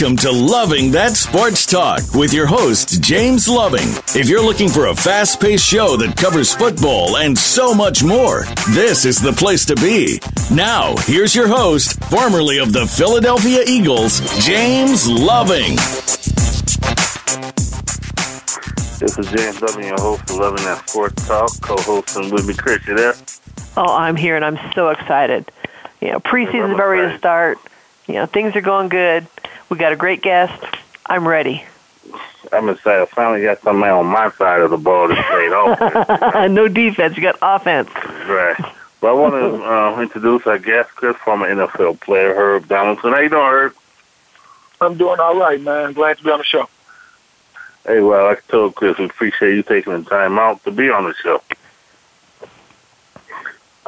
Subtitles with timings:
[0.00, 3.88] Welcome to Loving That Sports Talk with your host, James Loving.
[4.14, 8.44] If you're looking for a fast paced show that covers football and so much more,
[8.70, 10.20] this is the place to be.
[10.54, 15.74] Now, here's your host, formerly of the Philadelphia Eagles, James Loving.
[19.00, 22.86] This is James Loving, your host of Loving That Sports Talk, co-hosting with me, Chris.
[22.86, 23.14] You there?
[23.76, 25.50] Oh, I'm here and I'm so excited.
[26.00, 27.58] You know, preseason's about ready to start.
[28.08, 29.26] You know, things are going good.
[29.68, 30.64] We got a great guest.
[31.06, 31.64] I'm ready.
[32.50, 33.02] I'm excited.
[33.02, 36.52] I finally got somebody on my side of the ball to play offense.
[36.54, 37.16] no defense.
[37.16, 37.90] You got offense.
[37.94, 38.56] Right.
[39.00, 43.12] But I want to uh, introduce our guest, Chris, former NFL player Herb Donaldson.
[43.12, 43.74] How you doing, Herb?
[44.80, 45.92] I'm doing all right, man.
[45.92, 46.68] Glad to be on the show.
[47.86, 50.90] Hey, well, like I told Chris, we appreciate you taking the time out to be
[50.90, 51.42] on the show.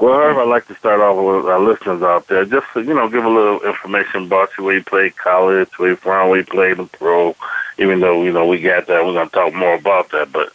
[0.01, 2.47] Well, Herb, I'd like to start off with our listeners out there.
[2.47, 5.91] Just to, you know, give a little information about you, where you played college, where
[5.91, 7.37] you from, where you played in pro.
[7.79, 10.33] Even though you know we got that, we're gonna talk more about that.
[10.33, 10.55] But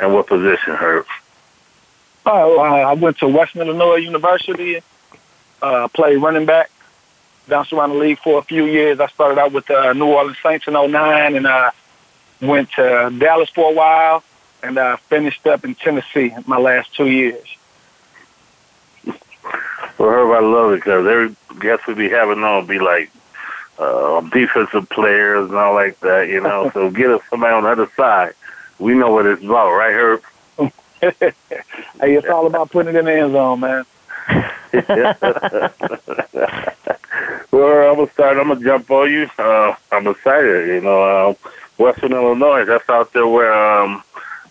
[0.00, 1.06] and what position, Herb?
[2.26, 4.80] Oh, uh, I went to Western Illinois University.
[5.62, 6.70] Uh, played running back.
[7.46, 8.98] Bounced around the league for a few years.
[8.98, 11.70] I started out with the uh, New Orleans Saints in 09 and I
[12.40, 14.24] went to Dallas for a while,
[14.62, 17.46] and I finished up in Tennessee my last two years.
[20.00, 23.10] Well, Herb, I love it because every guest we be having on be like
[23.78, 26.70] uh, defensive players and all like that, you know.
[26.74, 28.32] so get us somebody on the other side.
[28.78, 30.22] We know what it's about, right, Herb?
[31.02, 33.84] hey, it's all about putting it in the end zone, man.
[37.50, 38.38] well, I'm gonna start.
[38.38, 39.28] I'm gonna jump on you.
[39.38, 40.68] Uh, I'm excited.
[40.68, 41.34] You know, uh,
[41.76, 42.64] Western Illinois.
[42.64, 44.02] That's out there where, um,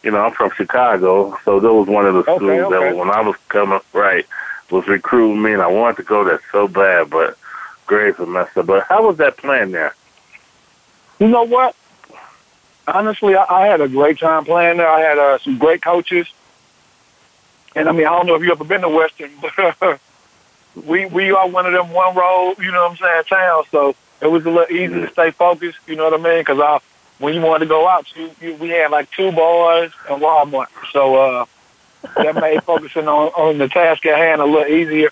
[0.04, 2.90] you know, I'm from Chicago, so that was one of the schools okay, okay.
[2.90, 4.28] that when I was coming right
[4.72, 7.38] was recruiting me, and I wanted to go there so bad, but
[7.86, 8.66] grades were messed up.
[8.66, 9.96] But how was that playing there?
[11.20, 11.76] You know what?
[12.88, 14.90] Honestly, I, I had a great time playing there.
[14.90, 16.28] I had uh, some great coaches,
[17.76, 19.32] and I mean, I don't know if you ever been to Western,
[19.80, 20.00] but
[20.86, 23.68] we we are one of them one road, you know what I'm saying, towns.
[23.72, 25.80] So it was a little easy to stay focused.
[25.88, 26.42] You know what I mean?
[26.42, 26.80] Because I
[27.20, 30.68] when you wanted to go out, you, you, we had like two boys and Walmart.
[30.92, 31.46] So uh,
[32.16, 35.10] that made focusing on, on the task at hand a little easier.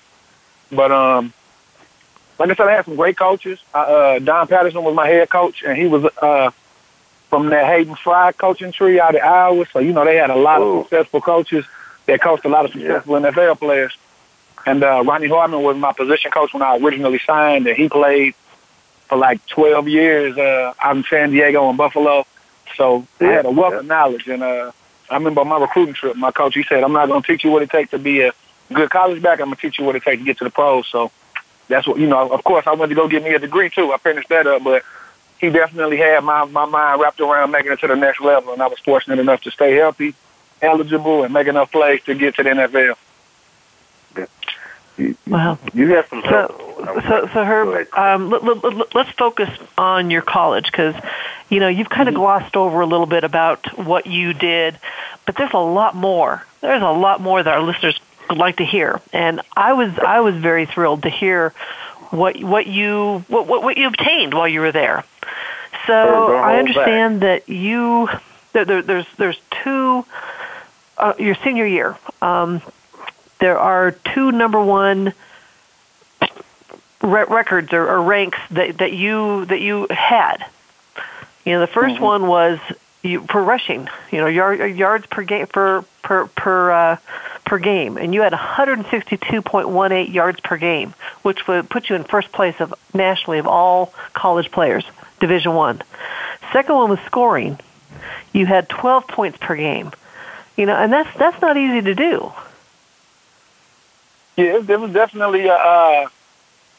[0.71, 1.33] But um,
[2.39, 3.59] like I said, I had some great coaches.
[3.73, 6.51] Uh, Don Patterson was my head coach, and he was uh,
[7.29, 9.65] from that Hayden Fry coaching tree out of Iowa.
[9.71, 10.79] So you know they had a lot Whoa.
[10.79, 11.65] of successful coaches
[12.05, 13.31] that coached a lot of successful yeah.
[13.31, 13.97] NFL players.
[14.65, 18.35] And uh, Ronnie Harmon was my position coach when I originally signed, and he played
[19.07, 22.25] for like 12 years uh, out in San Diego and Buffalo.
[22.75, 23.27] So yeah.
[23.27, 23.79] I had a wealth yeah.
[23.79, 24.27] of knowledge.
[24.27, 24.71] And uh,
[25.09, 27.51] I remember my recruiting trip, my coach, he said, I'm not going to teach you
[27.51, 28.33] what it takes to be a
[28.73, 29.39] good college back.
[29.39, 30.87] I'm going to teach you what it takes to get to the pros.
[30.87, 31.11] So
[31.67, 33.93] that's what, you know, of course, I went to go get me a degree too.
[33.93, 34.83] I finished that up, but
[35.39, 38.53] he definitely had my, my mind wrapped around making it to the next level.
[38.53, 40.13] And I was fortunate enough to stay healthy,
[40.61, 42.95] eligible, and make enough plays to get to the NFL.
[45.27, 45.59] Wow.
[45.73, 50.65] You have some so, so, so Herb, um, let, let, let's focus on your college
[50.65, 50.95] because,
[51.49, 52.23] you know, you've kind of mm-hmm.
[52.23, 54.77] glossed over a little bit about what you did,
[55.25, 56.45] but there's a lot more.
[56.61, 57.99] There's a lot more that our listeners
[58.29, 61.53] would like to hear, and I was I was very thrilled to hear
[62.09, 65.03] what what you what what, what you obtained while you were there.
[65.85, 67.45] So I understand back.
[67.45, 68.09] that you
[68.53, 70.05] there, there, there's there's two
[70.97, 71.97] uh, your senior year.
[72.21, 72.61] Um,
[73.39, 75.13] there are two number one
[77.01, 80.45] re- records or, or, ranks that, that you that you had.
[81.45, 82.03] You know, the 1st mm-hmm.
[82.03, 82.59] one was
[83.03, 83.87] you, for rushing.
[84.11, 86.97] You know, yard, yards per game per per per uh,
[87.45, 92.31] per game, and you had 162.18 yards per game, which would put you in first
[92.31, 94.83] place of nationally of all college players,
[95.19, 95.81] Division One.
[96.51, 97.59] Second one was scoring.
[98.33, 99.91] You had 12 points per game.
[100.55, 102.31] You know, and that's that's not easy to do.
[104.37, 106.11] Yeah, it, was definitely a, a,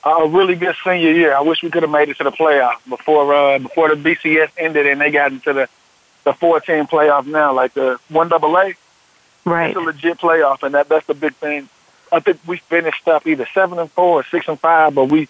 [0.04, 1.34] a really good senior year.
[1.34, 4.50] I wish we could have made it to the playoff before uh, before the BCS
[4.56, 5.68] ended and they got into the
[6.24, 8.74] the four team playoff now, like the one double A.
[9.44, 9.70] Right.
[9.70, 11.68] It's a legit playoff, and that that's the big thing.
[12.12, 15.28] I think we finished up either seven and four or six and five, but we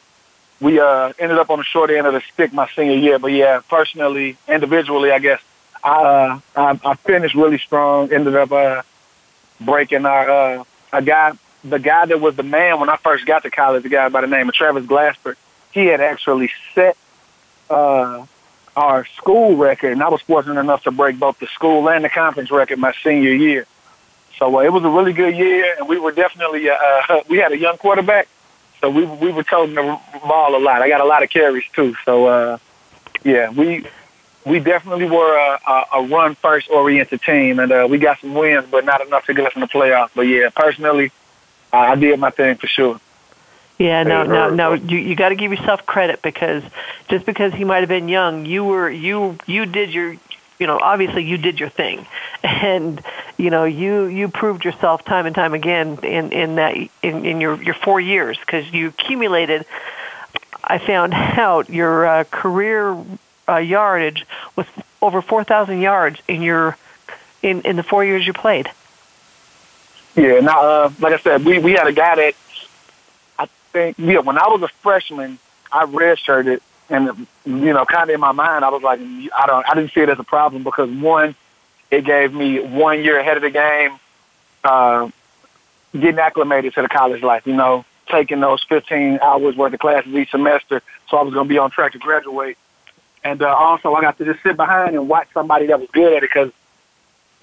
[0.61, 3.19] we uh ended up on the short end of the stick my senior year.
[3.19, 5.41] But yeah, personally, individually, I guess
[5.83, 8.13] I uh, I, I finished really strong.
[8.13, 8.83] Ended up uh
[9.61, 11.33] breaking our uh a guy
[11.64, 14.20] the guy that was the man when I first got to college, the guy by
[14.20, 15.37] the name of Travis Glasper,
[15.72, 16.96] he had actually set
[17.70, 18.25] uh,
[18.76, 22.08] our school record, and I was fortunate enough to break both the school and the
[22.08, 23.66] conference record my senior year.
[24.38, 27.52] So uh, it was a really good year, and we were definitely uh, we had
[27.52, 28.28] a young quarterback,
[28.81, 30.82] so we we were toting the ball a lot.
[30.82, 32.58] I got a lot of carries too, so uh,
[33.25, 33.84] yeah, we
[34.46, 38.34] we definitely were a, a, a run first oriented team, and uh, we got some
[38.34, 40.10] wins, but not enough to get us in the playoffs.
[40.14, 41.10] But yeah, personally,
[41.73, 43.00] I, I did my thing for sure.
[43.79, 44.73] Yeah, no, no, no.
[44.75, 46.65] You you got to give yourself credit because
[47.09, 50.17] just because he might have been young, you were you you did your
[50.59, 52.05] you know obviously you did your thing,
[52.43, 53.00] and
[53.37, 57.41] you know you you proved yourself time and time again in in that in in
[57.41, 59.65] your your four years because you accumulated.
[60.65, 62.97] I found out your uh, career
[63.49, 64.26] uh, yardage
[64.56, 64.67] was
[65.00, 66.76] over four thousand yards in your
[67.43, 68.69] in in the four years you played.
[70.19, 72.35] Yeah, now uh, like I said, we we had a guy that
[73.38, 75.38] I think, yeah, when I was a freshman,
[75.70, 76.61] I redshirted,
[76.91, 79.93] and you know, kind of in my mind, I was like, I don't, I didn't
[79.93, 81.37] see it as a problem because one,
[81.93, 84.00] it gave me one year ahead of the game,
[84.65, 85.09] uh,
[85.93, 87.47] getting acclimated to the college life.
[87.47, 91.47] You know, taking those 15 hours worth of classes each semester, so I was going
[91.47, 92.59] to be on track to graduate.
[93.23, 96.12] And uh, also, I got to just sit behind and watch somebody that was good
[96.12, 96.50] at it because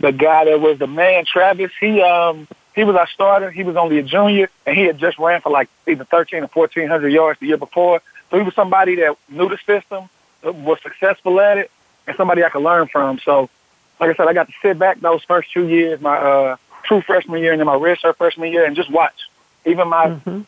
[0.01, 3.49] the guy that was the man, Travis, he um he was our starter.
[3.49, 6.47] He was only a junior, and he had just ran for like either 13 or
[6.47, 8.01] 1400 yards the year before.
[8.29, 10.09] So he was somebody that knew the system,
[10.43, 11.71] was successful at it,
[12.05, 13.19] and somebody I could learn from.
[13.19, 13.49] So,
[13.99, 17.01] like I said, I got to sit back those first two years, my uh, true
[17.01, 19.29] freshman year and then my redshirt freshman year, and just watch.
[19.65, 20.41] Even my mm-hmm.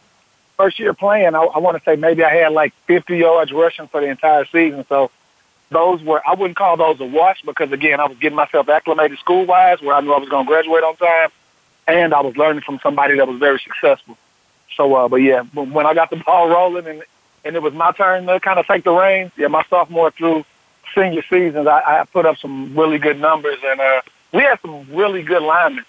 [0.58, 3.88] first year playing, I, I want to say maybe I had like 50 yards rushing
[3.88, 4.86] for the entire season.
[4.90, 5.12] So
[5.70, 9.18] those were I wouldn't call those a wash because again I was getting myself acclimated
[9.20, 11.30] school wise where I knew I was going to graduate on time
[11.88, 14.18] and I was learning from somebody that was very successful.
[14.76, 17.04] So, uh, but yeah, when I got the ball rolling and
[17.46, 20.44] and it was my turn to kind of take the reins, yeah, my sophomore through
[20.94, 24.02] senior seasons, I, I put up some really good numbers, and uh,
[24.34, 25.86] we had some really good linemen.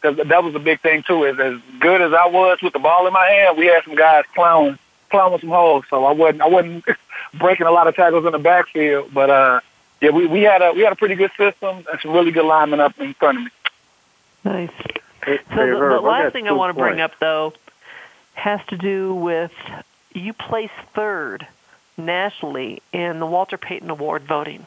[0.00, 1.24] Because that was a big thing too.
[1.24, 3.94] Is as good as I was with the ball in my hand, we had some
[3.94, 4.78] guys plowing
[5.10, 5.84] plowing some holes.
[5.88, 6.84] So I wasn't I wasn't
[7.34, 9.60] breaking a lot of tackles in the backfield, but uh,
[10.00, 12.44] yeah, we we had a we had a pretty good system and some really good
[12.44, 13.50] linemen up in front of me.
[14.44, 14.70] Nice.
[15.24, 17.52] So the, the last thing I want to bring up, though,
[18.34, 19.52] has to do with
[20.14, 21.46] you placed third
[21.96, 24.66] nationally in the Walter Payton Award voting.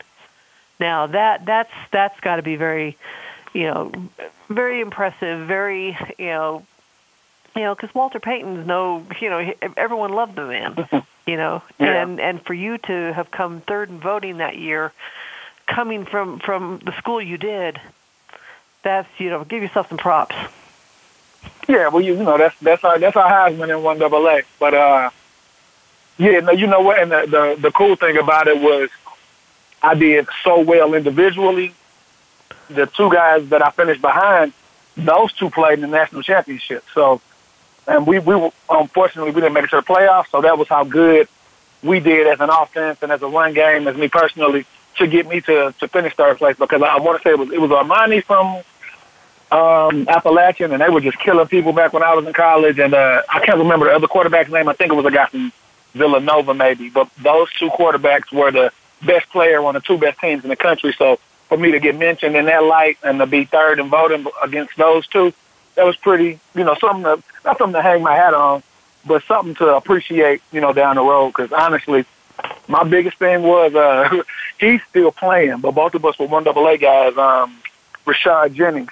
[0.79, 2.97] Now that that's that's got to be very,
[3.53, 3.91] you know,
[4.49, 5.47] very impressive.
[5.47, 6.65] Very you know,
[7.55, 10.87] you know, because Walter Payton's no, you know, everyone loved the man,
[11.25, 12.03] you know, yeah.
[12.03, 14.91] and and for you to have come third in voting that year,
[15.67, 17.79] coming from from the school you did,
[18.85, 20.35] that's you know give yourself some props.
[21.67, 24.43] Yeah, well, you, you know that's that's our that's our Heisman in one double A.
[24.59, 25.09] But uh,
[26.17, 27.01] yeah, no, you know what?
[27.01, 28.89] And the, the the cool thing about it was
[29.81, 31.73] I did so well individually.
[32.69, 34.53] The two guys that I finished behind,
[34.95, 36.85] those two played in the national championship.
[36.93, 37.19] So,
[37.87, 40.29] and we we unfortunately we didn't make it to the playoffs.
[40.29, 41.27] So that was how good
[41.81, 44.65] we did as an offense and as a run game, as me personally,
[44.97, 46.55] to get me to to finish third place.
[46.57, 48.63] Because I, I want to say it was it was Armani from
[49.51, 52.79] um, Appalachian, and they were just killing people back when I was in college.
[52.79, 54.67] And uh, I can't remember the other quarterback's name.
[54.67, 55.51] I think it was a guy from
[55.93, 56.89] Villanova, maybe.
[56.89, 58.71] But those two quarterbacks were the
[59.03, 60.93] best player on the two best teams in the country.
[60.97, 64.25] So for me to get mentioned in that light and to be third and voting
[64.43, 65.33] against those two,
[65.75, 68.63] that was pretty, you know, something to, not something to hang my hat on,
[69.05, 71.29] but something to appreciate, you know, down the road.
[71.29, 72.05] Because honestly,
[72.67, 74.23] my biggest thing was uh,
[74.59, 77.15] he's still playing, but both of us were one double A guys.
[77.17, 77.57] Um,
[78.05, 78.91] Rashad Jennings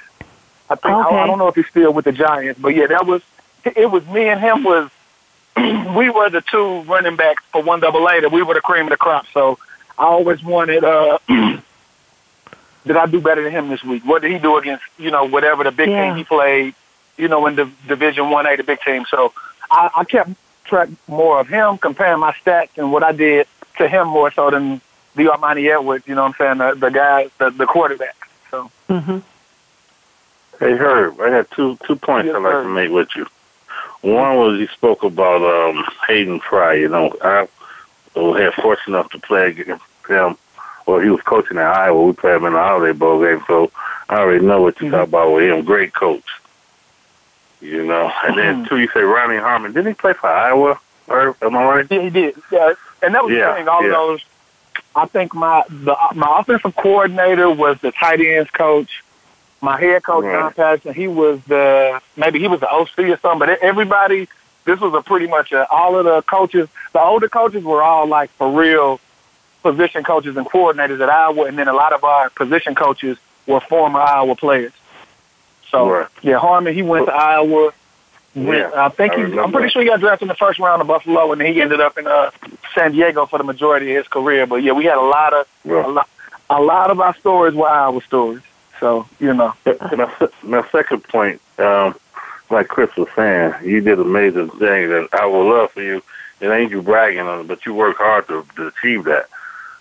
[0.69, 1.15] I think okay.
[1.15, 3.21] I, I don't know if he's still with the Giants, but yeah, that was
[3.63, 3.89] it.
[3.89, 4.89] Was me and him was
[5.57, 8.85] we were the two running backs for one double A that we were the cream
[8.85, 9.25] of the crop.
[9.33, 9.59] So
[9.97, 14.03] I always wanted uh did I do better than him this week?
[14.05, 16.07] What did he do against you know whatever the big yeah.
[16.07, 16.75] team he played?
[17.17, 19.05] You know in the Division One A, the big team.
[19.09, 19.33] So
[19.69, 20.31] I, I kept
[20.65, 24.49] track more of him, comparing my stats and what I did to him more so
[24.49, 24.81] than
[25.15, 26.07] the Armanti Edwards.
[26.07, 26.79] You know what I'm saying?
[26.79, 28.15] The, the guy, the, the quarterback.
[28.49, 28.71] So.
[28.89, 29.19] Mm-hmm.
[30.59, 33.27] Hey Herb, I had two two points yes, I'd like to make with you.
[34.01, 36.75] One was you spoke about um, Hayden Fry.
[36.75, 37.47] You know, I
[38.15, 40.37] had fortunate enough to play against him.
[40.85, 42.03] Well, he was coaching at Iowa.
[42.03, 43.71] We played him in the Holiday Bowl game, so
[44.09, 44.95] I already know what you mm-hmm.
[44.95, 45.63] talk about with him.
[45.63, 46.25] Great coach.
[47.61, 48.65] You know, and then mm-hmm.
[48.65, 49.71] two, you say Ronnie Harmon.
[49.71, 50.79] Didn't he play for Iowa?
[51.07, 51.87] Or am I right?
[51.89, 52.35] Yeah, he did.
[52.51, 53.67] Yeah, and that was yeah, the thing.
[53.67, 53.89] All yeah.
[53.89, 54.25] those.
[54.95, 59.02] I think my the my offensive coordinator was the tight ends coach
[59.63, 60.39] my head coach right.
[60.39, 64.27] John Patterson, he was the maybe he was the OC or something, but everybody,
[64.65, 66.67] this was a pretty much a, all of the coaches.
[66.91, 68.99] The older coaches were all like for real
[69.61, 73.17] position coaches and coordinators at Iowa, and then a lot of our position coaches
[73.47, 74.73] were former Iowa players.
[75.69, 76.07] So right.
[76.21, 77.71] yeah, Harmon he went to Iowa.
[78.35, 80.87] Yeah, I think he, I'm pretty sure he got drafted in the first round of
[80.87, 82.31] Buffalo, and then he ended up in uh,
[82.75, 84.45] San Diego for the majority of his career.
[84.45, 85.85] But yeah, we had a lot of yeah.
[85.85, 86.09] a, lot,
[86.49, 88.41] a lot of our stories were our stories.
[88.83, 91.95] So you know, my, my second point, um,
[92.49, 96.03] like Chris was saying, you did amazing thing that I would love for you.
[96.41, 99.29] It ain't you bragging on it, but you work hard to, to achieve that.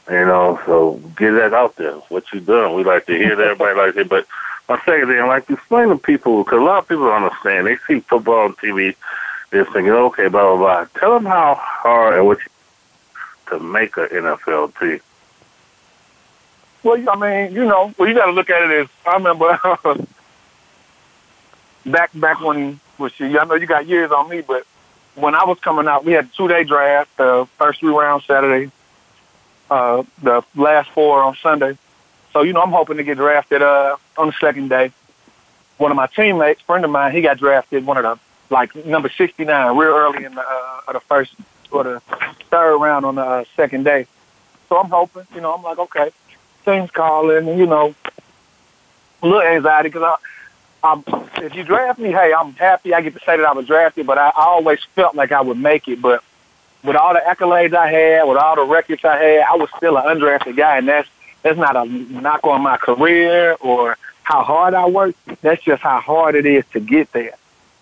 [0.09, 1.95] You know, so get that out there.
[2.11, 2.77] What you done?
[2.77, 3.45] We like to hear that.
[3.61, 4.25] Everybody like it, but
[4.69, 7.25] my second thing, I like to explain to people because a lot of people don't
[7.25, 7.67] understand.
[7.67, 8.95] They see football on TV,
[9.51, 11.01] they're thinking, okay, blah blah blah.
[11.01, 12.47] Tell them how hard and what you
[13.49, 15.01] to make an NFL team.
[16.83, 19.59] Well, I mean, you know, well, you got to look at it as I remember
[21.87, 24.67] back back when, which I know you got years on me, but
[25.15, 28.25] when I was coming out, we had a two day draft, the first three rounds
[28.25, 28.71] Saturday,
[29.71, 31.77] uh, the last four on Sunday.
[32.33, 34.91] So, you know, I'm hoping to get drafted uh, on the second day.
[35.77, 39.11] One of my teammates, friend of mine, he got drafted one of the, like, number
[39.11, 41.35] 69, real early in the, uh, the first
[41.71, 42.01] or the
[42.51, 44.07] third round on the uh, second day.
[44.69, 46.11] So I'm hoping, you know, I'm like, okay,
[46.65, 47.95] things calling, and, you know,
[49.23, 50.03] a little anxiety because
[50.83, 51.05] I, I'm,
[51.37, 52.93] if you draft me, hey, I'm happy.
[52.95, 55.41] I get to say that I was drafted, but I, I always felt like I
[55.41, 56.03] would make it.
[56.03, 56.23] But
[56.83, 59.97] with all the accolades I had, with all the records I had, I was still
[59.97, 61.09] an undrafted guy, and that's
[61.43, 65.15] that's not a knock on my career or how hard I work.
[65.41, 67.35] That's just how hard it is to get there.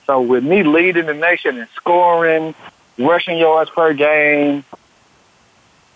[0.07, 2.55] So with me leading the nation in scoring,
[2.99, 4.65] rushing yards per game,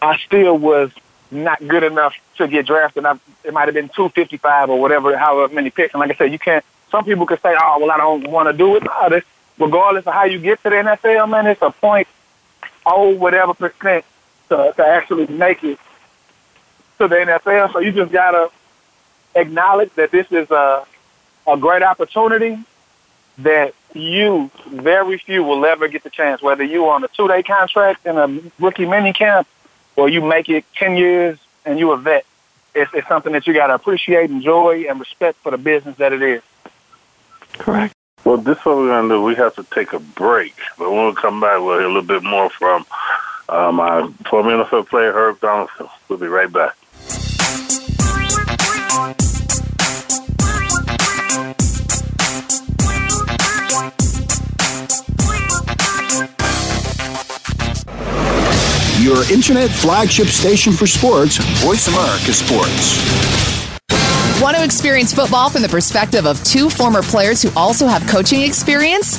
[0.00, 0.90] I still was
[1.34, 3.04] not good enough to get drafted.
[3.04, 5.94] I, it might have been 255 or whatever, however many picks.
[5.94, 6.64] And like I said, you can't.
[6.90, 9.24] Some people could say, "Oh, well, I don't want to do it." No, this,
[9.58, 12.08] regardless of how you get to the NFL, man, it's a point
[12.86, 14.04] oh whatever percent
[14.48, 15.78] to, to actually make it
[16.98, 17.72] to the NFL.
[17.72, 18.50] So you just gotta
[19.34, 20.86] acknowledge that this is a
[21.46, 22.58] a great opportunity
[23.38, 26.42] that you very few will ever get the chance.
[26.42, 29.48] Whether you on a two day contract in a rookie mini camp
[29.96, 32.24] or you make it ten years and you a vet,
[32.74, 36.22] it's, it's something that you gotta appreciate, enjoy, and respect for the business that it
[36.22, 36.42] is.
[37.52, 37.94] Correct.
[38.24, 39.22] Well, this is what we're going to do.
[39.22, 42.02] We have to take a break, but when we come back, we'll hear a little
[42.02, 42.86] bit more from
[43.50, 45.88] uh, my former NFL player, Herb Donaldson.
[46.08, 46.74] We'll be right back.
[59.04, 62.98] Your internet flagship station for sports, Voice America Sports.
[64.40, 68.40] Want to experience football from the perspective of two former players who also have coaching
[68.40, 69.18] experience?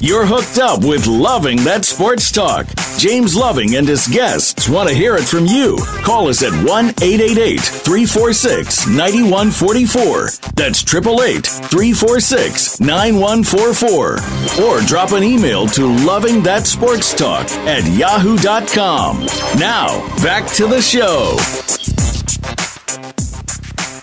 [0.00, 2.68] You're hooked up with Loving That Sports Talk.
[2.98, 5.76] James Loving and his guests want to hear it from you.
[6.04, 6.64] Call us at 1
[7.02, 10.52] 888 346 9144.
[10.54, 14.64] That's 888 346 9144.
[14.64, 19.26] Or drop an email to Loving That Sports Talk at yahoo.com.
[19.58, 21.34] Now, back to the show.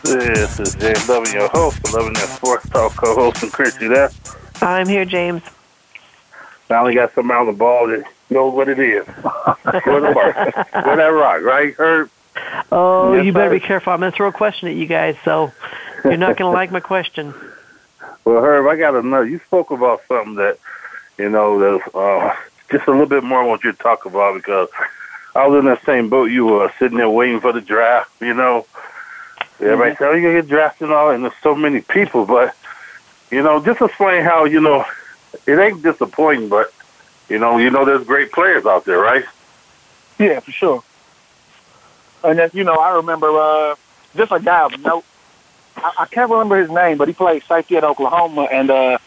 [0.03, 3.87] This is James Loving, your host, Loving That Sports Talk co host, and Chris, you
[3.87, 4.11] there?
[4.61, 5.41] I'm here, James.
[6.67, 9.05] Finally got something on the ball that knows what it is.
[9.05, 10.35] Where the mark?
[10.35, 12.09] Where that rock, right, Herb?
[12.71, 13.59] Oh, Yes, you better sir.
[13.59, 13.93] be careful.
[13.93, 15.51] I'm going to throw a question at you guys, so
[16.03, 17.33] you're not going to like my question.
[18.25, 19.21] Well, Herb, I got to know.
[19.21, 20.57] You spoke about something that,
[21.15, 22.35] you know, that's uh,
[22.71, 24.67] just a little bit more on what you're talking about because
[25.35, 28.33] I was in that same boat you were, sitting there waiting for the draft, you
[28.33, 28.65] know.
[29.59, 32.25] Everybody said, oh, you're going to get drafted and all, and there's so many people,
[32.25, 32.55] but
[33.29, 34.83] you know, just explain how you know
[35.45, 36.73] it ain't disappointing, but
[37.29, 39.25] you know, you know, there's great players out there, right?
[40.19, 40.83] Yeah, for sure.
[42.23, 43.75] And then, you know, I remember uh,
[44.15, 44.67] just a guy.
[44.77, 45.03] Know,
[45.77, 48.97] I, I can't remember his name, but he played safety at Oklahoma, and uh,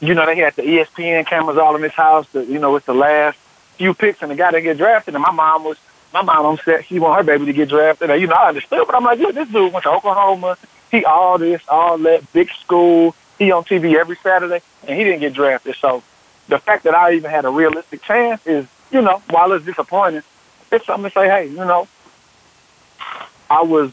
[0.00, 2.26] you know, they had the ESPN cameras all in his house.
[2.28, 3.38] The, you know, it's the last
[3.76, 5.14] few picks, and the guy that get drafted.
[5.14, 5.76] And my mom was,
[6.12, 6.86] my mom upset.
[6.86, 8.10] She want her baby to get drafted.
[8.10, 10.56] And you know, I understood, but I'm like, look, this dude went to Oklahoma.
[10.90, 13.14] He all this, all that, big school.
[13.38, 15.76] He on TV every Saturday, and he didn't get drafted.
[15.76, 16.02] So
[16.48, 20.22] the fact that I even had a realistic chance is, you know, while it's disappointing,
[20.72, 21.86] it's something to say, hey, you know,
[23.48, 23.92] I was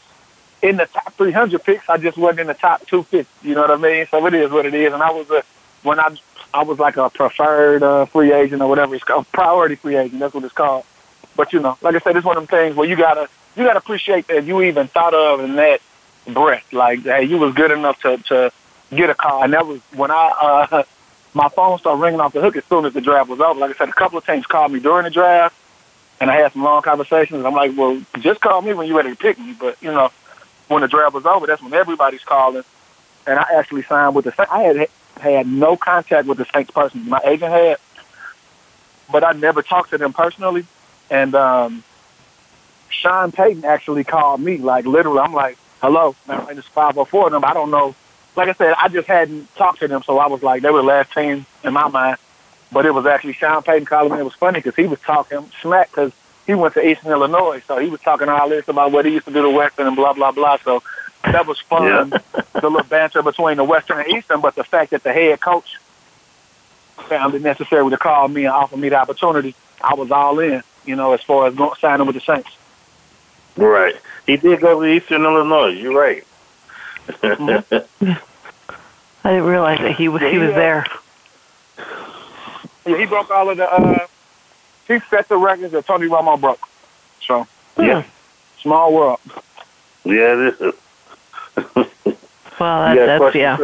[0.62, 1.88] in the top 300 picks.
[1.90, 3.48] I just wasn't in the top 250.
[3.48, 4.08] You know what I mean?
[4.10, 4.94] So it is what it is.
[4.94, 5.44] And I was a
[5.84, 6.16] when I
[6.54, 10.20] I was like a preferred uh, free agent or whatever it's called, priority free agent.
[10.20, 10.86] That's what it's called.
[11.36, 13.64] But you know, like I said, it's one of them things where you gotta you
[13.64, 15.82] gotta appreciate that you even thought of in that
[16.28, 16.72] breath.
[16.74, 18.52] Like, hey, you was good enough to to
[18.92, 20.84] get a call, and that was when I uh,
[21.34, 23.60] my phone started ringing off the hook as soon as the draft was over.
[23.60, 25.56] Like I said, a couple of teams called me during the draft,
[26.20, 27.46] and I had some long conversations.
[27.46, 29.56] I'm like, well, just call me when you're ready to pick me.
[29.60, 30.12] But you know,
[30.68, 32.64] when the draft was over, that's when everybody's calling.
[33.28, 34.52] And I actually signed with the Saints.
[34.52, 34.88] I had
[35.20, 37.10] had no contact with the Saints personally.
[37.10, 37.78] My agent had,
[39.12, 40.66] but I never talked to them personally.
[41.10, 41.84] And um,
[42.90, 45.20] Sean Payton actually called me, like literally.
[45.20, 47.48] I'm like, hello, man, it's 504 number.
[47.48, 47.96] I don't know.
[48.36, 50.80] Like I said, I just hadn't talked to them, so I was like, they were
[50.80, 52.18] the last team in my mind.
[52.72, 54.20] But it was actually Sean Payton calling me.
[54.20, 56.12] It was funny because he was talking smack because
[56.46, 59.26] he went to Eastern Illinois, so he was talking all this about what he used
[59.26, 60.58] to do to Western and blah blah blah.
[60.58, 60.84] So
[61.24, 62.20] that was fun, yeah.
[62.54, 64.42] the little banter between the Western and Eastern.
[64.42, 65.78] But the fact that the head coach
[66.96, 70.62] found it necessary to call me and offer me the opportunity, I was all in.
[70.86, 72.56] You know, as far as going, signing with the Saints.
[73.58, 73.96] Right.
[74.28, 75.70] He did go to Eastern Illinois.
[75.70, 76.24] You're right.
[77.08, 78.12] mm-hmm.
[79.26, 80.86] I didn't realize that he was he was there.
[82.86, 83.68] Yeah, he broke all of the.
[83.68, 84.06] uh
[84.88, 86.60] He set the records that Tony Romo broke.
[87.26, 88.04] So yeah,
[88.62, 89.20] small world.
[90.04, 90.76] Yeah, it is.
[92.60, 93.58] well, that, that's yeah.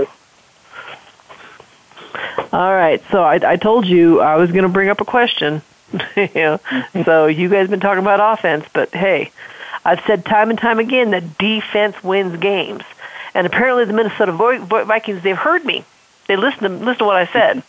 [2.51, 5.61] All right, so I, I told you I was going to bring up a question.
[6.17, 6.59] you know,
[7.05, 9.31] so you guys been talking about offense, but hey,
[9.85, 12.83] I've said time and time again that defense wins games,
[13.33, 15.83] and apparently the Minnesota Vikings they've heard me.
[16.27, 17.63] They listened to listen to what I said.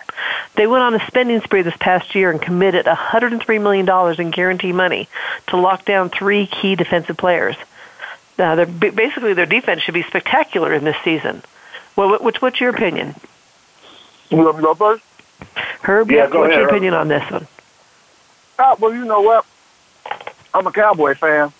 [0.54, 4.30] They went on a spending spree this past year and committed 103 million dollars in
[4.30, 5.08] guarantee money
[5.48, 7.56] to lock down three key defensive players.
[8.38, 11.42] Now, they're, basically, their defense should be spectacular in this season.
[11.96, 13.14] Well, what's what's your opinion?
[14.30, 15.04] You want me to go first?
[15.82, 16.70] Herb, yeah, what's ahead, your Herb.
[16.70, 17.46] opinion on this one?
[18.58, 19.44] Uh, well, you know what?
[20.54, 21.52] I'm a Cowboy fan,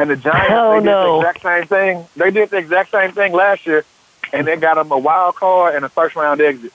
[0.00, 2.08] and the Giants oh, they did the exact same thing.
[2.16, 3.84] They did the exact same thing last year,
[4.32, 6.72] and they got them a wild card and a first round exit.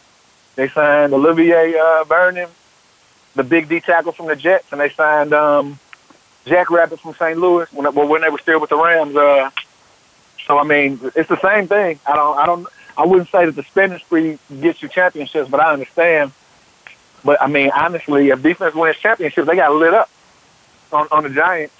[0.55, 2.49] They signed Olivier uh, Vernon,
[3.33, 5.79] the big D tackle from the Jets, and they signed um,
[6.45, 7.37] Jack Rabbit from St.
[7.37, 9.15] Louis when well, when they were still with the Rams.
[9.15, 9.49] Uh,
[10.45, 11.99] so I mean, it's the same thing.
[12.05, 15.59] I don't, I don't, I wouldn't say that the spending spree gets you championships, but
[15.59, 16.31] I understand.
[17.23, 20.11] But I mean, honestly, if defense wins championships, they got lit up
[20.93, 21.73] on on the Giants,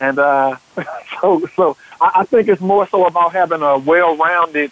[0.00, 0.56] and uh,
[1.20, 4.70] so so I, I think it's more so about having a well-rounded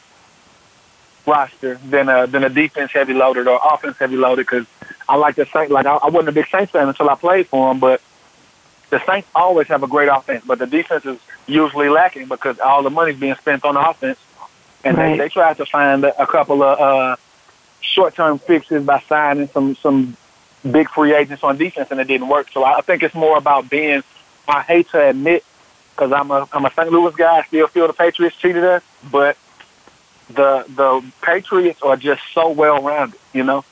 [1.26, 4.46] roster than a than a defense heavy loaded or offense heavy loaded.
[4.46, 4.66] Because
[5.08, 5.72] I like the Saints.
[5.72, 8.00] Like I, I wasn't a big Saints fan until I played for them, but
[8.90, 12.82] the Saints always have a great offense, but the defense is usually lacking because all
[12.82, 14.18] the money's being spent on the offense.
[14.84, 15.12] And Right.
[15.12, 17.16] they, they tried to find a, couple of uh,
[17.80, 20.16] short-term fixes by signing some some
[20.70, 22.50] big free agents on defense, and it didn't work.
[22.52, 24.02] So I think it's more about being.
[24.48, 25.44] I hate to admit,
[25.94, 26.90] because I'm a I'm a St.
[26.90, 27.38] Louis guy.
[27.38, 29.36] I still feel the Patriots cheated us, but
[30.28, 33.18] the the Patriots are just so well-rounded.
[33.32, 33.64] You know,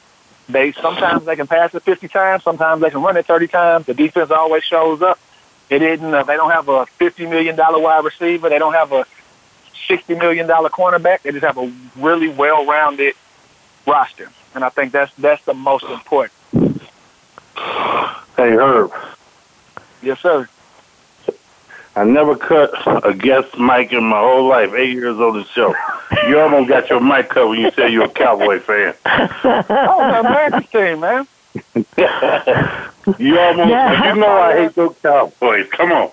[0.49, 3.87] they sometimes they can pass it 50 times, sometimes they can run it 30 times.
[3.87, 5.19] The defense always shows up.
[5.71, 6.13] It isn't.
[6.15, 8.49] Uh, they don't have a 50 million dollar wide receiver.
[8.49, 9.07] They don't have a
[9.89, 11.23] 60 million dollar cornerback.
[11.23, 13.15] They just have a really well-rounded
[13.87, 16.33] roster, and I think that's that's the most important.
[18.37, 18.93] Hey, Herb.
[20.03, 20.49] Yes, sir.
[21.97, 22.73] I never cut
[23.07, 24.73] a guest mic in my whole life.
[24.75, 25.75] Eight years on the show.
[26.29, 28.95] You almost got your mic cut when you said you're a Cowboy fan.
[29.05, 29.63] Oh,
[29.99, 31.27] the American team, man.
[33.19, 33.69] You almost.
[33.71, 34.15] Yeah.
[34.15, 35.69] You know I hate those Cowboys.
[35.71, 36.11] Come on.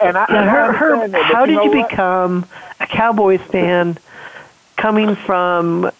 [0.00, 1.88] And I, Now, and I Herb, Herb, understand that, but how did you what?
[1.90, 2.46] become
[2.78, 3.98] a Cowboys fan
[4.76, 5.90] coming from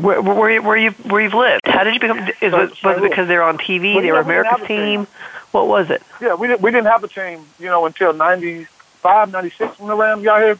[0.00, 1.60] where, where, you- where you where you've lived?
[1.66, 2.18] How did you become?
[2.18, 3.92] Is it, was it because they're on TV?
[3.94, 5.06] Well, They yeah, were we didn't have America's a team.
[5.54, 6.02] What was it?
[6.20, 9.94] Yeah, we didn't we didn't have a team, you know, until '95, '96 when the
[9.94, 10.58] Rams got here.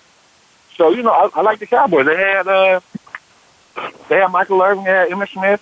[0.77, 2.07] So you know, I, I like the Cowboys.
[2.07, 2.81] They had uh,
[4.09, 5.61] they had Michael Irvin, they had Emmitt Smith.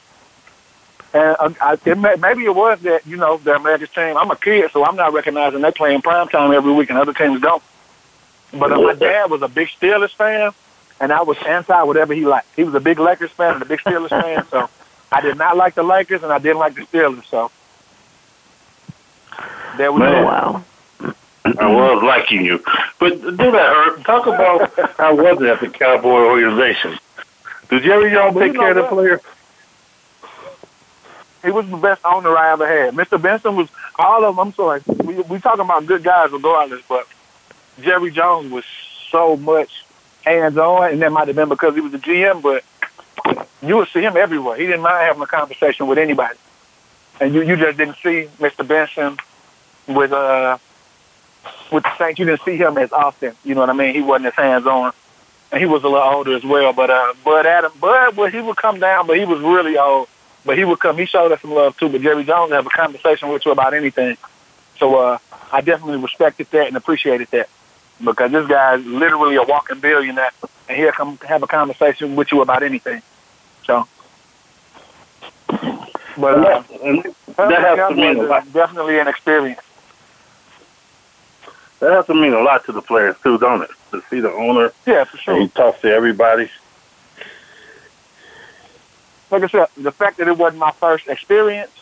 [1.15, 4.19] And uh, I, it may, maybe it was that, you know, the America's team.
[4.19, 6.99] I'm a kid, so I'm not recognizing they play in prime time every week and
[6.99, 7.63] other teams don't.
[8.53, 10.53] But uh, my dad was a big Steelers fan,
[11.01, 12.49] and I was anti whatever he liked.
[12.55, 14.69] He was a big Lakers fan and a big Steelers fan, so
[15.11, 17.25] I did not like the Lakers and I didn't like the Steelers.
[17.31, 17.51] So
[19.77, 20.23] there we Man.
[20.25, 20.25] go.
[20.25, 20.65] Wow.
[21.45, 22.63] I was liking you.
[23.01, 24.05] But do that, Herb.
[24.05, 26.99] Talk about how was it at the Cowboy organization?
[27.69, 28.91] Did Jerry Jones Well, take care of know the what?
[28.93, 29.21] players?
[31.45, 32.95] He was the best owner I ever had.
[32.95, 33.21] Mr.
[33.21, 34.47] Benson was all of them.
[34.47, 37.09] I'm sorry, we we talking about good guys regardless, but
[37.81, 38.65] Jerry Jones was
[39.11, 39.85] so much
[40.25, 42.63] hands on, and that might have been because he was the GM, but
[43.61, 44.57] you would see him everywhere.
[44.57, 46.39] He didn't mind having a conversation with anybody,
[47.21, 48.67] and you you just didn't see Mr.
[48.67, 49.17] Benson
[49.87, 50.59] with uh
[51.71, 52.19] with the Saints.
[52.19, 53.35] You didn't see him as often.
[53.45, 53.95] You know what I mean?
[53.95, 54.93] He wasn't as hands on.
[55.51, 58.41] And he was a little older as well, but uh, Bud Adam, Bud, well, he
[58.41, 60.09] would come down, but he was really old.
[60.47, 60.97] But he would come.
[60.97, 61.91] He showed us some love too.
[61.91, 64.17] But Jerry Jones have a conversation with you about anything.
[64.79, 65.19] So uh,
[65.53, 67.49] I definitely respected that and appreciated that
[68.03, 70.31] because this guy is literally a walking billionaire,
[70.69, 73.03] and he'll come have a conversation with you about anything.
[73.65, 73.87] So,
[76.17, 76.63] but uh,
[77.37, 79.61] that has to mean was definitely an experience.
[81.83, 83.71] That has to mean a lot to the players too, don't it?
[83.91, 85.41] To see the owner Yeah, for and sure.
[85.41, 86.49] he talks to everybody.
[89.33, 91.73] Like I said, the fact that it wasn't my first experience,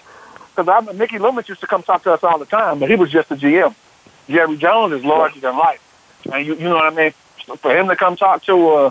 [0.57, 2.97] because I'm Mickey Loomis used to come talk to us all the time, but he
[2.97, 3.75] was just a GM.
[4.27, 5.83] Jerry Jones is larger than life,
[6.33, 7.13] and you you know what I mean.
[7.59, 8.91] For him to come talk to uh,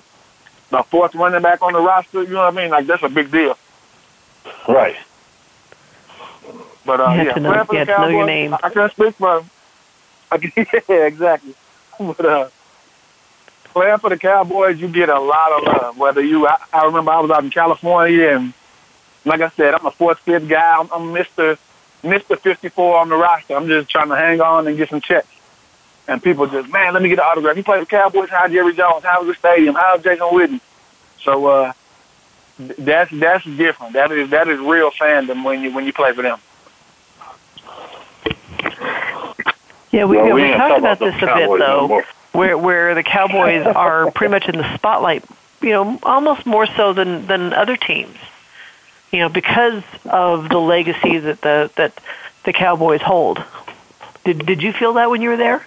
[0.70, 2.70] the fourth running back on the roster, you know what I mean?
[2.70, 3.58] Like that's a big deal.
[4.68, 4.96] Right.
[6.86, 8.54] But uh, You have yeah, to know- playing you have to know your name.
[8.54, 9.44] I, I can't speak for.
[10.90, 11.56] Yeah, exactly.
[12.00, 12.50] But uh,
[13.66, 15.98] playing for the Cowboys, you get a lot of love.
[15.98, 18.54] Whether you, I, I remember I was out in California, and
[19.26, 20.78] like I said, I'm a fourth, fifth guy.
[20.80, 21.58] I'm, I'm Mister
[22.04, 23.56] Mister 54 on the roster.
[23.56, 25.28] I'm just trying to hang on and get some checks.
[26.08, 27.56] And people just, man, let me get an autograph.
[27.56, 28.30] He played for the Cowboys.
[28.30, 29.04] How Jerry Jones?
[29.04, 29.76] How's the stadium?
[29.76, 30.62] How's Jason Witten?
[31.22, 31.74] So uh,
[32.58, 33.94] that's that's different.
[33.94, 36.40] That is that is real fandom when you when you play for them.
[39.92, 42.04] Yeah, we, Well, we we talked about about this the a bit Cowboys no though,
[42.32, 45.24] where where the Cowboys are pretty much in the spotlight.
[45.62, 48.16] You know, almost more so than than other teams.
[49.12, 52.00] You know, because of the legacy that the that
[52.44, 53.44] the Cowboys hold.
[54.24, 55.66] Did did you feel that when you were there?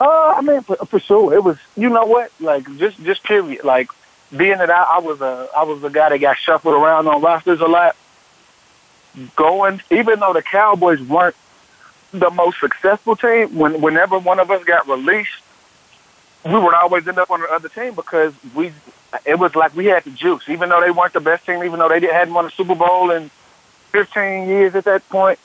[0.00, 1.58] Uh, I mean, for, for sure, it was.
[1.76, 2.32] You know what?
[2.40, 3.62] Like, just just period.
[3.64, 3.88] Like,
[4.36, 7.20] being that I, I was a I was the guy that got shuffled around on
[7.20, 7.94] rosters a lot.
[9.36, 11.36] Going, even though the Cowboys weren't
[12.12, 15.30] the most successful team, when whenever one of us got released,
[16.44, 18.72] we would always end up on the other team because we.
[19.26, 21.78] It was like we had the juice, even though they weren't the best team, even
[21.78, 23.30] though they hadn't won a Super Bowl in
[23.90, 25.38] 15 years at that point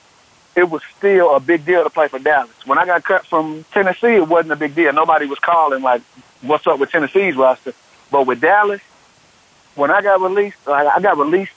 [0.57, 2.49] it was still a big deal to play for Dallas.
[2.65, 4.91] When I got cut from Tennessee, it wasn't a big deal.
[4.91, 6.01] Nobody was calling like,
[6.41, 7.73] "What's up with Tennessee's roster?"
[8.09, 8.81] But with Dallas,
[9.75, 11.53] when I got released, I got released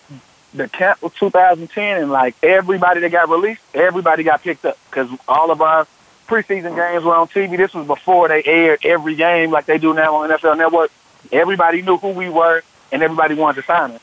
[0.55, 5.09] the camp was 2010, and like everybody that got released, everybody got picked up because
[5.29, 5.87] all of our
[6.27, 7.57] preseason games were on TV.
[7.57, 10.91] This was before they aired every game like they do now on NFL Network.
[11.33, 14.01] Everybody knew who we were, and everybody wanted to sign us.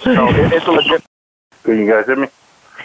[0.00, 1.02] So it, it's a legit.
[1.64, 2.28] Can you guys hear me?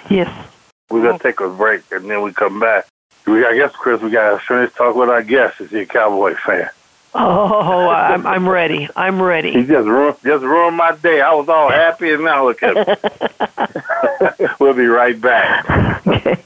[0.10, 0.47] Yes.
[0.89, 2.88] We're gonna take a break and then we come back.
[3.26, 5.62] We, I guess, Chris, we got to finish talk with our guest.
[5.62, 6.69] Is he a Cowboy fan?
[7.15, 8.89] Oh, I'm I'm ready.
[8.95, 9.52] I'm He ready.
[9.65, 11.21] just ruined, just ruined my day.
[11.21, 14.47] I was all happy, and now look at him.
[14.60, 15.69] we'll be right back.
[16.08, 16.38] Okay.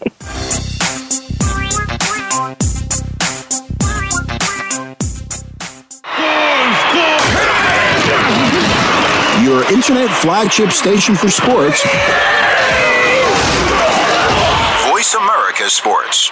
[9.44, 11.84] Your internet flagship station for sports.
[14.90, 16.32] Voice America Sports.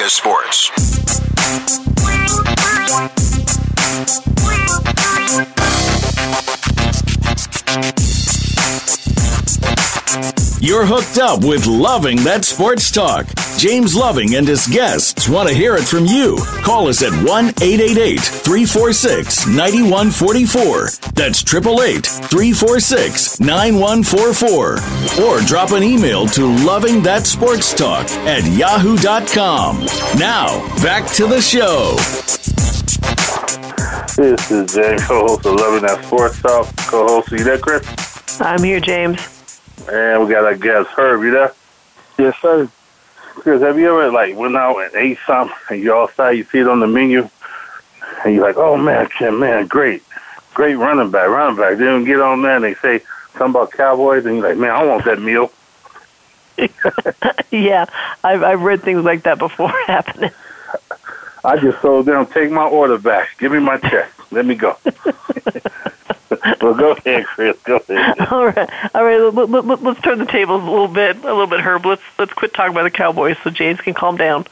[0.00, 1.89] America Sports.
[10.62, 13.26] You're hooked up with Loving That Sports Talk.
[13.56, 16.36] James Loving and his guests want to hear it from you.
[16.62, 21.12] Call us at 1 888 346 9144.
[21.14, 25.24] That's 888 346 9144.
[25.24, 29.86] Or drop an email to Loving That Sports Talk at yahoo.com.
[30.18, 31.96] Now, back to the show.
[34.14, 36.66] This is James, co-host of Loving That Sports Talk.
[36.76, 38.38] Co-host, you there, Chris?
[38.42, 39.39] I'm here, James.
[39.90, 41.22] And we got our guest, Herb.
[41.22, 41.52] You there?
[42.18, 42.70] Yes, sir.
[43.34, 46.58] Chris, have you ever like went out and ate something and you're outside, you see
[46.58, 47.28] it on the menu,
[48.24, 50.02] and you're like, "Oh man, Kim, man, great,
[50.52, 53.00] great running back, running back." They Then you get on there and they say
[53.32, 55.50] something about Cowboys, and you're like, "Man, I want that meal."
[57.50, 57.86] yeah,
[58.22, 60.30] I've I've read things like that before happening.
[61.42, 63.38] I just told them, take my order back.
[63.38, 64.12] Give me my check.
[64.30, 64.76] Let me go.
[66.60, 67.56] well, go ahead, Chris.
[67.64, 68.20] Go ahead.
[68.32, 69.18] All right, all right.
[69.18, 71.84] Let, let, let, let's turn the tables a little bit, a little bit, Herb.
[71.84, 74.46] Let's let's quit talking about the Cowboys so James can calm down.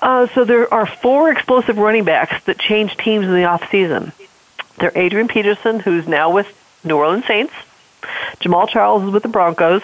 [0.00, 4.12] Uh, so there are four explosive running backs that changed teams in the off season.
[4.78, 6.46] They're Adrian Peterson, who's now with
[6.84, 7.52] New Orleans Saints.
[8.40, 9.82] Jamaal Charles is with the Broncos.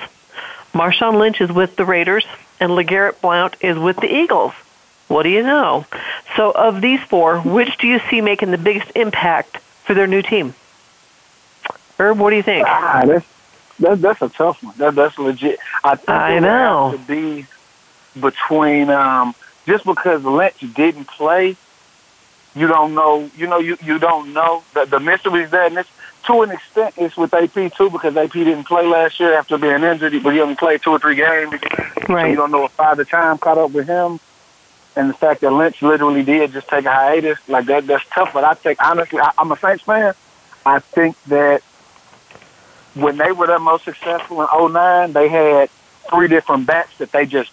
[0.73, 2.27] Marshawn Lynch is with the Raiders,
[2.59, 4.53] and LeGarrette Blount is with the Eagles.
[5.09, 5.87] What do you know?
[6.37, 10.23] So, of these four, which do you see making the biggest impact for their new
[10.23, 10.55] team?
[11.99, 12.67] Herb, what do you think?
[12.69, 13.27] Ah, that's
[13.81, 14.75] that, that's a tough one.
[14.79, 15.59] That, that's legit.
[15.83, 16.93] I think I know.
[16.93, 17.47] to be
[18.21, 19.35] between um,
[19.67, 21.57] just because Lynch didn't play.
[22.55, 23.31] You don't know.
[23.37, 23.59] You know.
[23.59, 25.91] You you don't know the the mystery's there, and it's
[26.27, 29.83] to an extent it's with AP too because AP didn't play last year after being
[29.83, 31.55] injured, but he only played two or three games.
[32.07, 34.21] So you don't know if Father Time caught up with him,
[34.95, 37.87] and the fact that Lynch literally did just take a hiatus like that.
[37.87, 38.33] That's tough.
[38.33, 40.15] But I think honestly, I, I'm a Saints fan.
[40.65, 41.63] I think that
[42.95, 45.71] when they were their most successful in 09, they had
[46.11, 47.51] three different backs that they just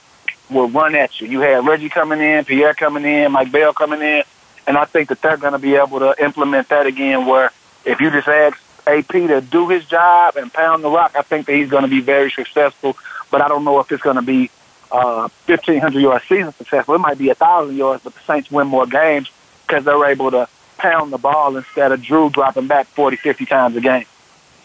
[0.50, 1.28] would run at you.
[1.28, 4.24] You had Reggie coming in, Pierre coming in, Mike Bell coming in,
[4.68, 7.52] and I think that they're going to be able to implement that again where
[7.86, 11.48] if you just ask AP to do his job and pound the rock, I think
[11.48, 12.98] that he's going to be very successful,
[13.30, 14.50] but I don't know if it's going to be
[14.92, 16.96] uh, 1,500 yard season successful.
[16.96, 19.32] It might be a 1,000 yards, but the Saints win more games
[19.66, 23.76] because they're able to pound the ball instead of Drew dropping back 40, 50 times
[23.76, 24.06] a game.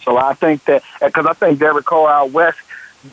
[0.06, 2.58] So I think that because I think Derek Carr out west,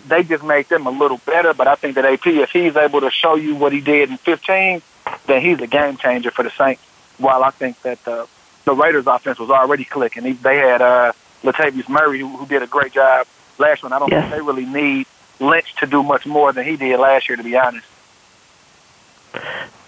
[0.08, 1.54] they just make them a little better.
[1.54, 4.18] But I think that AP, if he's able to show you what he did in
[4.18, 4.82] 15,
[5.26, 6.82] then he's a game changer for the Saints.
[7.18, 8.28] While I think that the
[8.66, 11.12] the Raiders' offense was already clicking, they had uh,
[11.44, 13.28] Latavius Murray who, who did a great job
[13.58, 13.92] last one.
[13.92, 14.30] I don't Yes.
[14.30, 15.06] think they really need
[15.40, 17.86] Lynch to do much more than he did last year, to be honest.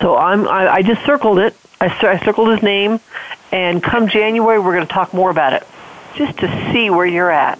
[0.01, 1.55] So I'm I, I just circled it.
[1.79, 2.99] I, I circled his name,
[3.51, 5.63] and come January we're going to talk more about it,
[6.15, 7.59] just to see where you're at.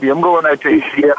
[0.00, 0.64] Yeah, I'm going AP.
[0.98, 1.14] Yeah.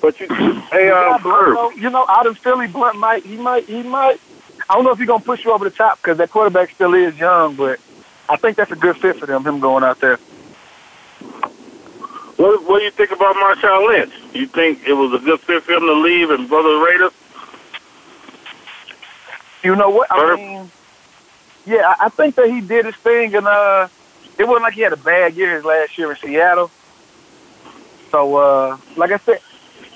[0.00, 3.64] But you, hey, Yeah, um, Blount, you know, out in Philly, Blount might, he might,
[3.64, 4.20] he might.
[4.68, 6.94] I don't know if he's gonna push you over the top because that quarterback still
[6.94, 7.80] is young, but
[8.28, 9.44] I think that's a good fit for them.
[9.44, 10.16] Him going out there.
[12.36, 14.12] what, what do you think about Marshawn Lynch?
[14.32, 16.84] You think it was a good fit for him to leave and go to the
[16.84, 17.12] Raiders?
[19.62, 20.08] You know what?
[20.10, 20.70] I mean,
[21.66, 23.88] yeah, I think that he did his thing, and uh,
[24.38, 26.70] it wasn't like he had a bad year his last year in Seattle.
[28.10, 29.40] So, uh, like I said,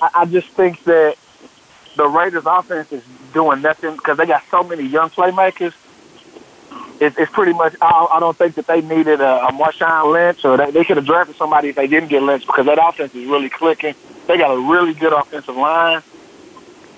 [0.03, 1.17] I, I just think that
[1.97, 5.73] the Raiders' offense is doing nothing because they got so many young playmakers.
[7.01, 7.75] it, it's pretty much.
[7.81, 10.97] I, I don't think that they needed a, a Marshawn Lynch, or they, they could
[10.97, 13.95] have drafted somebody if they didn't get Lynch because that offense is really clicking.
[14.27, 16.03] They got a really good offensive line,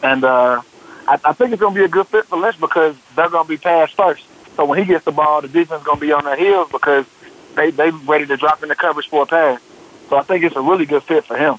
[0.02, 0.62] and uh,
[1.06, 3.44] I, I think it's going to be a good fit for Lynch because they're going
[3.44, 4.24] to be pass first.
[4.56, 6.70] So when he gets the ball, the defense is going to be on their heels
[6.70, 7.06] because
[7.54, 9.60] they they ready to drop in the coverage for a pass.
[10.08, 11.58] So I think it's a really good fit for him.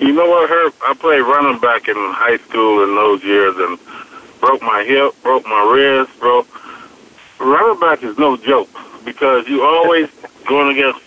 [0.00, 0.74] You know what, Herb?
[0.82, 3.78] I played running back in high school in those years and
[4.40, 6.46] broke my hip, broke my wrist, bro.
[7.38, 8.68] Running back is no joke
[9.04, 10.10] because you always
[10.48, 11.00] going against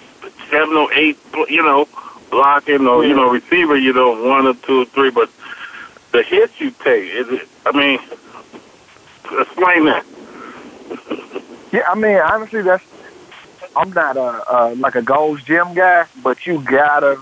[0.50, 1.18] seven or eight,
[1.50, 1.88] you know,
[2.32, 5.30] blocking or, you know, receiver, you know, one or two or three, but
[6.12, 8.00] the hits you take, is it, I mean,
[9.40, 10.06] explain that.
[11.72, 12.84] Yeah, I mean, honestly, that's
[13.76, 17.20] I'm not a, a like a Gold's Gym guy, but you gotta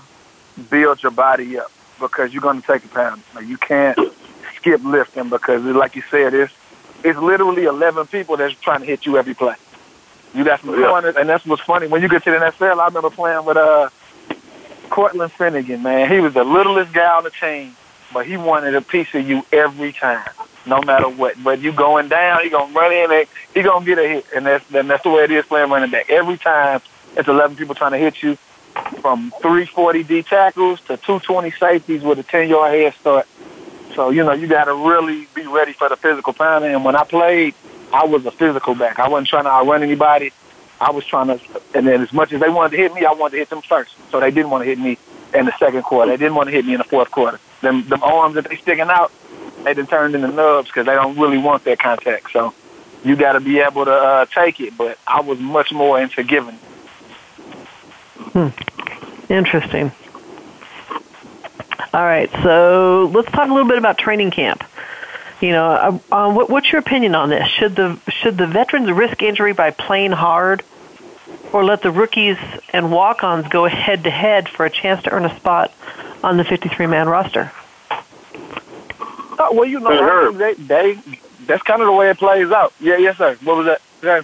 [0.70, 3.22] build your body up because you're gonna take a pound.
[3.34, 3.98] Like you can't
[4.56, 6.52] skip lifting because, like you said, it's
[7.04, 9.54] it's literally 11 people that's trying to hit you every play.
[10.34, 10.88] You got some Yeah.
[10.88, 11.86] corners, and that's what's funny.
[11.88, 13.90] When you get to the NFL, I remember playing with uh
[14.90, 15.82] Cortland Finnegan.
[15.82, 17.76] Man, he was the littlest guy on the team,
[18.12, 20.24] but he wanted a piece of you every time,
[20.66, 21.42] no matter what.
[21.42, 24.46] But you going down, he gonna run in and he gonna get a hit, and
[24.46, 26.10] that's and that's the way it is playing running back.
[26.10, 26.80] Every time,
[27.16, 28.36] it's 11 people trying to hit you,
[29.00, 33.26] from 340 D tackles to 220 safeties with a 10 yard head start.
[33.94, 36.74] So you know you got to really be ready for the physical pounding.
[36.74, 37.54] And when I played,
[37.92, 38.98] I was a physical back.
[38.98, 40.32] I wasn't trying to outrun anybody.
[40.78, 41.40] I was trying to,
[41.74, 43.62] and then as much as they wanted to hit me, I wanted to hit them
[43.62, 43.92] first.
[44.10, 44.98] So they didn't want to hit me
[45.32, 46.10] in the second quarter.
[46.10, 47.40] They didn't want to hit me in the fourth quarter.
[47.62, 49.10] Them, them arms that they sticking out,
[49.66, 52.30] they done turned into nubs because they don't really want that contact.
[52.30, 52.54] So
[53.04, 54.78] you got to be able to uh, take it.
[54.78, 56.54] But I was much more into giving.
[58.32, 58.48] Hmm.
[59.28, 59.90] Interesting.
[61.92, 64.62] All right, so let's talk a little bit about training camp.
[65.40, 67.48] You know, uh, uh, what, what's your opinion on this?
[67.48, 70.62] Should the should the veterans risk injury by playing hard,
[71.52, 72.38] or let the rookies
[72.72, 75.72] and walk-ons go head to head for a chance to earn a spot
[76.22, 77.50] on the 53-man roster?
[79.38, 80.36] Oh, well, you know, Herb.
[80.36, 81.00] they, they
[81.46, 82.72] that's kind of the way it plays out.
[82.80, 83.36] Yeah, yes, sir.
[83.44, 83.82] What was that?
[84.02, 84.22] Yeah.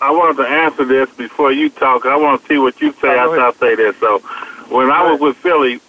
[0.00, 2.06] I wanted to answer this before you talk.
[2.06, 3.96] I want to see what you say Oh, after I say this.
[3.98, 4.18] So,
[4.68, 5.80] when I was with Philly,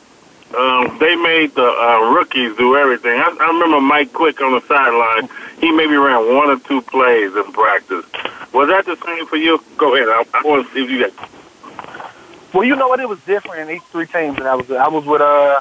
[0.57, 3.11] um, they made the uh, rookies do everything.
[3.11, 5.29] I, I remember Mike Quick on the sideline.
[5.59, 8.05] He maybe ran one or two plays in practice.
[8.53, 9.61] Was that the same for you?
[9.77, 10.07] Go ahead.
[10.07, 12.53] I, I want to see if you got.
[12.53, 12.99] Well, you know what?
[12.99, 14.71] It was different in each three teams that I was.
[14.71, 15.59] I was with uh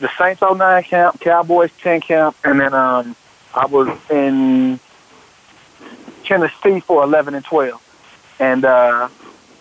[0.00, 3.14] the Saints 09 camp, Cowboys 10 camp, and then um
[3.54, 4.78] I was in
[6.24, 9.08] Tennessee for 11 and 12, and uh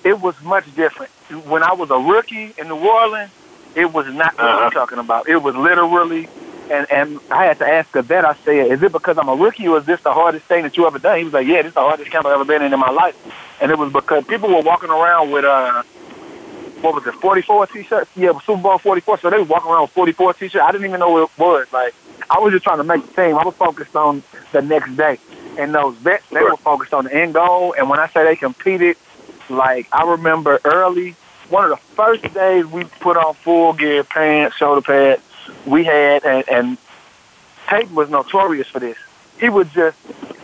[0.04, 1.12] it was much different.
[1.46, 3.32] When I was a rookie in New Orleans,
[3.76, 4.66] it was not what Uh-huh.
[4.66, 5.28] I'm talking about.
[5.30, 6.28] It was literally.
[6.72, 8.24] And and I had to ask the vet.
[8.26, 10.78] I said, "Is it because I'm a rookie, or is this the hardest thing that
[10.78, 12.62] you ever done?" He was like, "Yeah, this is the hardest camp I've ever been
[12.62, 13.16] in in my life."
[13.60, 15.82] And it was because people were walking around with uh,
[16.82, 18.10] what was it, 44 t-shirts?
[18.16, 19.20] Yeah, Super Bowl 44.
[19.20, 20.64] So they were walking around with 44 t-shirts.
[20.64, 21.74] I didn't even know what it was.
[21.74, 21.94] Like,
[22.30, 23.36] I was just trying to make the team.
[23.36, 25.20] I was focused on the next day.
[25.58, 27.74] And those vets, they were focused on the end goal.
[27.78, 28.98] And when I say they competed,
[29.50, 31.16] like, I remember early,
[31.50, 35.22] one of the first days we put on full gear, pants, shoulder pads,
[35.66, 36.78] we had, and, and
[37.68, 38.98] Tate was notorious for this.
[39.40, 39.98] He would just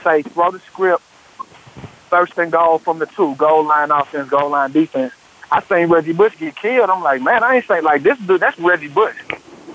[0.04, 1.04] say, throw the script,
[2.10, 5.14] first and goal from the two, goal line offense, goal line defense.
[5.52, 6.90] I seen Reggie Bush get killed.
[6.90, 8.42] I'm like, man, I ain't saying like this dude.
[8.42, 9.16] That's Reggie Bush.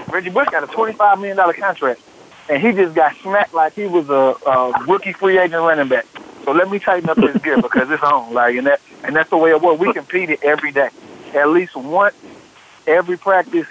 [0.09, 2.01] Reggie Bush got a twenty-five million dollar contract,
[2.49, 6.07] and he just got smacked like he was a, a rookie free agent running back.
[6.45, 8.33] So let me tighten up his gear because it's on.
[8.33, 9.79] Like, and that and that's the way it was.
[9.79, 10.91] We competed every day,
[11.35, 12.15] at least once
[12.87, 13.67] every practice.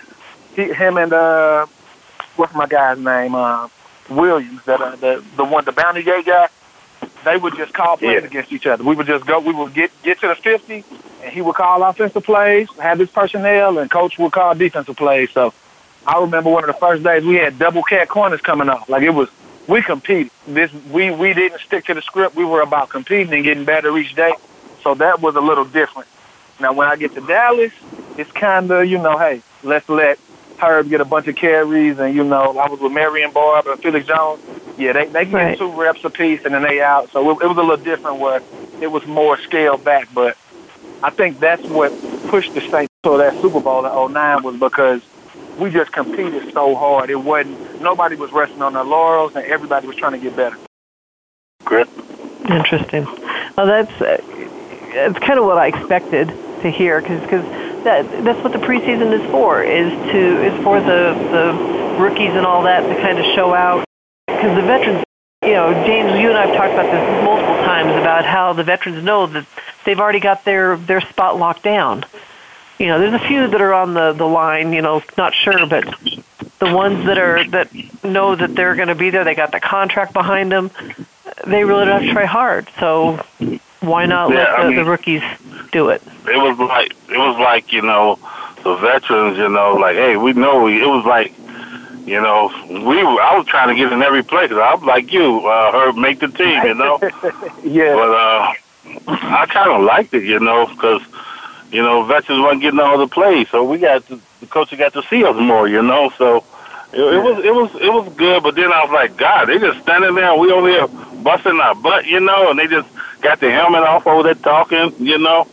[0.56, 1.66] He, him and uh,
[2.36, 3.36] what's my guy's name?
[3.36, 3.68] Uh,
[4.10, 6.48] Williams, that uh, the the one, the bounty gate guy.
[7.26, 8.28] They would just call plays Yeah.
[8.28, 8.84] against each other.
[8.84, 9.40] We would just go.
[9.40, 10.84] We would get get to the fifty,
[11.24, 15.30] and he would call offensive plays, have his personnel, and coach would call defensive plays.
[15.32, 15.54] So
[16.08, 18.88] I remember one of the first days we had double cat corners coming off.
[18.88, 19.30] Like it was,
[19.68, 20.32] we competed.
[20.48, 22.36] This we we didn't stick to the script.
[22.36, 24.34] We were about competing and getting better each day.
[24.84, 26.08] So that was a little different.
[26.62, 27.74] Now when I get to Dallas,
[28.18, 30.20] it's kind of you know, hey, let's let
[30.62, 33.82] Herb get a bunch of carries, and you know, I was with Marion Barber and
[33.82, 34.42] Felix Jones.
[34.78, 35.58] Yeah, they they get Right.
[35.58, 37.10] two reps apiece, and then they out.
[37.12, 38.42] So it, it was a little different where
[38.82, 40.08] it was more scaled back.
[40.14, 40.38] But
[41.04, 41.92] I think that's what
[42.30, 45.02] pushed the Saints to that Super Bowl in 09 was because
[45.58, 47.10] we just competed so hard.
[47.10, 50.58] It wasn't nobody was resting on their laurels, and everybody was trying to get better.
[51.66, 51.88] Chris?
[52.50, 53.06] Interesting.
[53.58, 54.18] Well, that's uh,
[54.92, 56.28] it's kind of what I expected
[56.62, 57.46] to hear because because
[57.84, 62.46] that that's what the preseason is for is to is for the the rookies and
[62.46, 63.86] all that to kind of show out
[64.28, 65.04] because the veterans
[65.42, 68.64] You know, James, you and I have talked about this multiple times about how the
[68.64, 69.46] veterans know that
[69.86, 72.04] they've already got their their spot locked down.
[72.78, 74.74] You know, there's a few that are on the the line.
[74.74, 75.86] You know, not sure, but
[76.60, 77.70] the ones that are that
[78.04, 80.72] know that they're going to be there, they got the contract behind them.
[81.48, 82.68] They really don't have to try hard.
[82.80, 83.20] So
[83.82, 85.22] why not Yeah, let I the, mean- the rookies
[85.72, 86.02] do it?
[86.28, 88.20] It was like it was like you know
[88.64, 89.38] the veterans.
[89.38, 90.68] You know, like hey, we know.
[90.68, 91.34] It was like
[92.06, 93.04] you know we.
[93.04, 94.52] Were, I was trying to get in every place.
[94.52, 96.64] I'm like you, uh, her make the team.
[96.64, 97.00] You know.
[97.64, 97.96] yeah.
[97.96, 98.54] But uh,
[99.08, 101.02] I kind of liked it, you know, because
[101.72, 104.94] you know veterans weren't getting all the plays, so we got to, the coach got
[104.94, 106.12] to see us more, you know.
[106.18, 106.44] So
[106.94, 108.44] it, it was it was it was good.
[108.44, 110.88] But then I was like, God, they just standing there, and we over here
[111.24, 112.88] busting our butt, you know, and they just
[113.22, 115.48] got the helmet off over there talking, you know.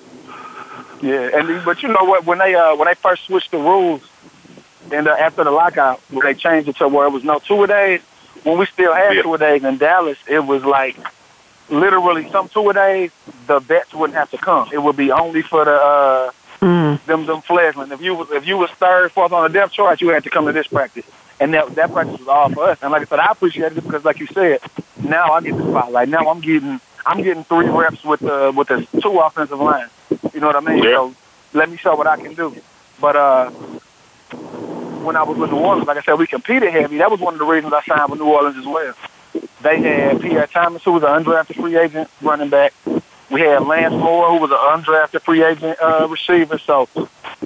[1.03, 2.25] Yeah, and but you know what?
[2.25, 4.03] When they uh when they first switched the rules,
[4.91, 7.63] and uh, after the lockout, when they changed it to where it was no two
[7.63, 8.01] a days.
[8.45, 9.23] When we still had Yeah.
[9.23, 10.97] two a days in Dallas, it was like
[11.69, 13.11] literally some two a days.
[13.47, 14.71] The vets wouldn't have to come.
[14.73, 16.31] It would be only for the uh
[16.63, 17.05] Mm.
[17.05, 17.93] them them fledgling.
[17.93, 20.31] If you was if you was third, fourth on the depth chart, you had to
[20.31, 21.05] come to this practice.
[21.39, 22.79] And that that practice was all for us.
[22.83, 24.61] And like I said, I appreciated it because, like you said,
[25.03, 26.09] now I get the spotlight.
[26.09, 29.91] Now I'm getting I'm getting three reps with the with the two offensive lines.
[30.33, 30.83] You know what I mean?
[30.83, 30.95] Yeah.
[30.95, 31.15] So
[31.53, 32.57] let me show what I can do.
[33.01, 33.51] But uh,
[35.07, 36.99] when I was with New Orleans, like I said, we competed heavy.
[36.99, 38.95] That was one of the reasons I signed with New Orleans as well.
[39.63, 42.73] They had Pierre Thomas, who was an undrafted free agent running back.
[43.31, 46.59] We had Lance Moore, who was an undrafted free agent uh, receiver.
[46.59, 46.89] So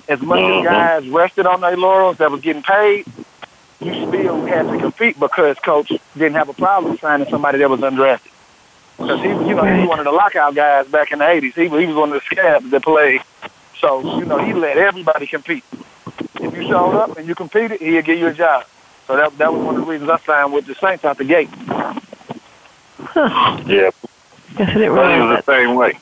[0.09, 3.07] as much as guys rested on their laurels that was getting paid,
[3.81, 7.81] you still had to compete because coach didn't have a problem signing somebody that was
[7.81, 8.31] undrafted.
[8.99, 11.55] Because he, you know, he was one of the lockout guys back in the '80s.
[11.55, 13.22] He was, he was one of the scabs that played.
[13.78, 15.64] So you know, he let everybody compete.
[16.35, 18.66] If you showed up and you competed, he'd give you a job.
[19.07, 21.24] So that that was one of the reasons I signed with the Saints out the
[21.24, 21.49] gate.
[23.16, 23.91] Yeah,
[24.57, 25.99] Guess I didn't he was the same way.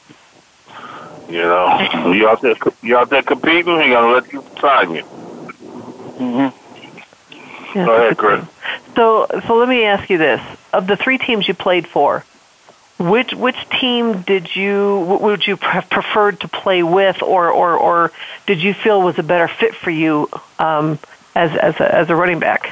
[1.29, 5.03] You know, you out there, you out there competing, he gonna let you sign you.
[6.19, 6.58] Mm-hmm.
[7.75, 8.45] Yeah, Go ahead, Chris.
[8.95, 10.41] So, so let me ask you this:
[10.73, 12.25] of the three teams you played for,
[12.99, 17.77] which which team did you w- would you have preferred to play with, or or
[17.77, 18.13] or
[18.47, 20.99] did you feel was a better fit for you um,
[21.35, 22.71] as as a, as a running back?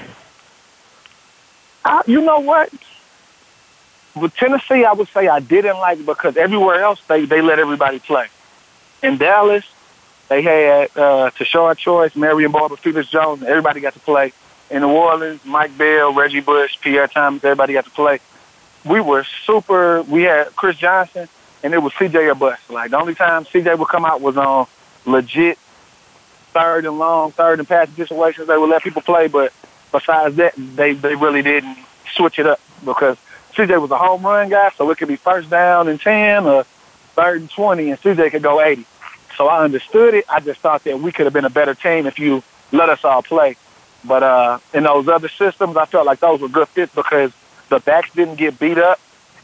[1.85, 2.73] I, you know what?
[4.17, 7.59] With Tennessee, I would say I didn't like it because everywhere else they they let
[7.59, 8.29] everybody play.
[9.03, 9.65] In Dallas,
[10.29, 13.43] they had uh, Tashard Choice, Marion Barber, Felix Jones.
[13.43, 14.33] Everybody got to play.
[14.71, 17.45] In New Orleans, Mike Bell, Reggie Bush, Pierre Thomas.
[17.45, 18.19] Everybody got to play.
[18.85, 20.03] We were super.
[20.03, 21.29] We had Chris Johnson,
[21.63, 22.69] and it was CJ or bust.
[22.71, 24.67] Like the only time CJ would come out was on
[25.05, 25.59] legit
[26.53, 28.49] third and long, third and passing situations.
[28.49, 29.53] They would let people play, but
[29.93, 31.77] besides that, they they really didn't
[32.15, 33.17] switch it up because
[33.55, 36.65] CJ was a home run guy, so it could be first down and ten or
[37.15, 38.85] third and twenty, and CJ could go eighty.
[39.37, 40.25] So I understood it.
[40.29, 42.43] I just thought that we could have been a better team if you
[42.73, 43.57] let us all play.
[44.05, 47.33] But uh, in those other systems, I felt like those were good fits because
[47.69, 49.01] the backs didn't get beat up,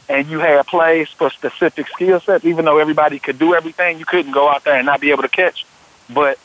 [0.07, 2.45] and you had plays for specific skill sets.
[2.45, 5.23] Even though everybody could do everything, you couldn't go out there and not be able
[5.23, 5.65] to catch.
[6.09, 6.39] But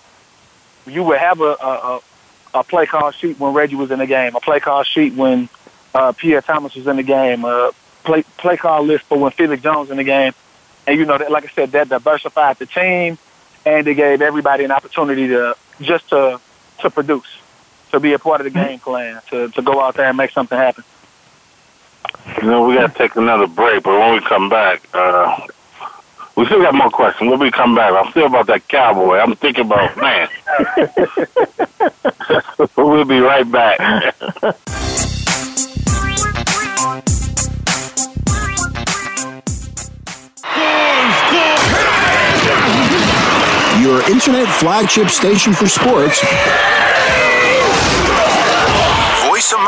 [0.86, 2.00] you would have a, a,
[2.54, 5.48] a, play call sheet when Reggie was in the game, a play call sheet when
[5.94, 7.70] uh, Pierre Thomas was in the game, a
[8.04, 10.32] play, play call list for when Felix Jones in the game.
[10.86, 13.18] And, you know, that, like I said, that diversified the team,
[13.66, 16.40] and it gave everybody an opportunity to just to
[16.80, 17.26] to produce,
[17.90, 20.30] to be a part of the game plan, to, to go out there and make
[20.30, 20.84] something happen.
[22.42, 25.46] You know, we got to take another break, but when we come back, uh,
[26.36, 27.30] we still got more questions.
[27.30, 29.16] When we come back, I'm still about that cowboy.
[29.16, 30.28] I'm thinking about, man.
[32.76, 33.80] we'll be right back.
[43.80, 46.22] Your internet flagship station for sports.
[49.38, 49.67] Voice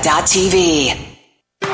[0.00, 1.09] VoiceAmerica.tv.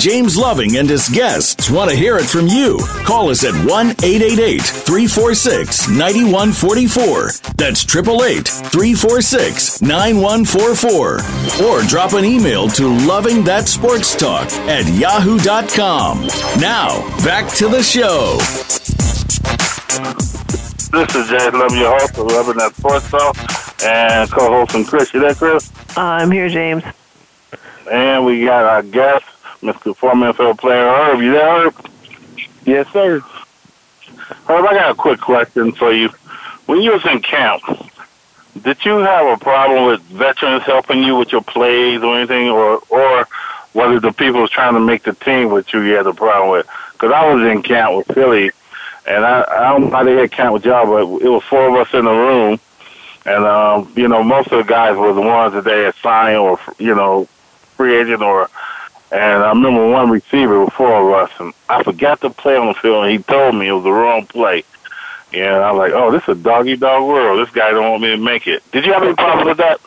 [0.00, 2.78] James Loving and his guests want to hear it from you.
[3.04, 7.54] Call us at 1 888 346 9144.
[7.56, 11.66] That's 888 346 9144.
[11.66, 16.26] Or drop an email to Loving That Sports Talk at yahoo.com.
[16.60, 18.38] Now, back to the show.
[20.92, 23.36] This is James Loving, your host of Loving That Sports Talk,
[23.82, 25.12] and co-hosting Chris.
[25.14, 25.70] You there, Chris?
[25.96, 26.82] Uh, I'm here, James.
[27.90, 29.24] And we got our guest,
[29.64, 29.96] Mr.
[29.96, 31.20] former NFL player Herb.
[31.20, 31.90] You there, Herb?
[32.66, 33.20] Yes, sir.
[33.20, 36.10] Herb, I got a quick question for you.
[36.66, 37.62] When you was in camp,
[38.62, 42.80] did you have a problem with veterans helping you with your plays or anything, or
[42.90, 43.26] or
[43.72, 46.50] whether the people was trying to make the team with you you had a problem
[46.50, 46.66] with?
[46.92, 48.50] Because I was in camp with Philly,
[49.06, 51.68] and I, I don't know how they had camp with y'all, but it was four
[51.68, 52.60] of us in the room,
[53.24, 56.36] and um, you know most of the guys were the ones that they had signed
[56.36, 57.24] or you know
[57.76, 58.50] free agent or.
[59.14, 62.66] And I remember one receiver with four of us, and I forgot to play on
[62.66, 64.64] the field, and he told me it was the wrong play.
[65.32, 67.38] And I was like, "Oh, this is a doggy dog world.
[67.38, 69.80] This guy don't want me to make it." Did you have any problem with that?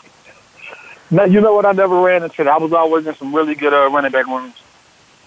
[1.11, 1.65] No, you know what?
[1.65, 2.47] I never ran into that.
[2.47, 4.55] I was always in some really good uh, running back rooms,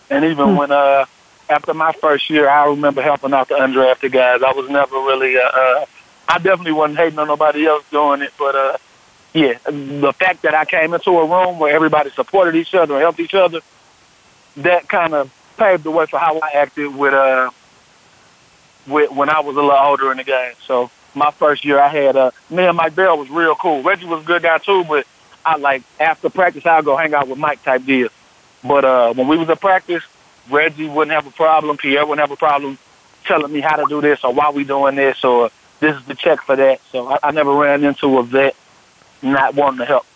[0.09, 1.05] and even when uh,
[1.51, 4.43] after my first year, I remember helping out the undrafted guys.
[4.43, 5.37] I was never really.
[5.37, 5.87] Uh, uh,
[6.27, 8.77] I definitely wasn't hating on nobody else doing it, but uh,
[9.35, 13.03] yeah, the fact that I came into a room where everybody supported each other and
[13.03, 13.61] helped each other,
[14.59, 17.51] that kind of paved the way for how I acted with uh
[18.87, 20.53] with when I was a little older in the game.
[20.67, 23.83] So my first year, I had uh me and Mike Bell was real cool.
[23.83, 25.07] Reggie was a good guy too, but
[25.45, 28.09] I like after practice I'll go hang out with Mike type deal.
[28.65, 30.03] But uh when we was at practice,
[30.51, 31.77] Reggie wouldn't have a problem.
[31.77, 32.79] Pierre wouldn't have a problem
[33.25, 36.15] telling me how to do this or why we doing this or this is the
[36.15, 36.81] check for that.
[36.91, 38.57] So I, I never ran into a vet
[39.23, 40.07] not wanting to help.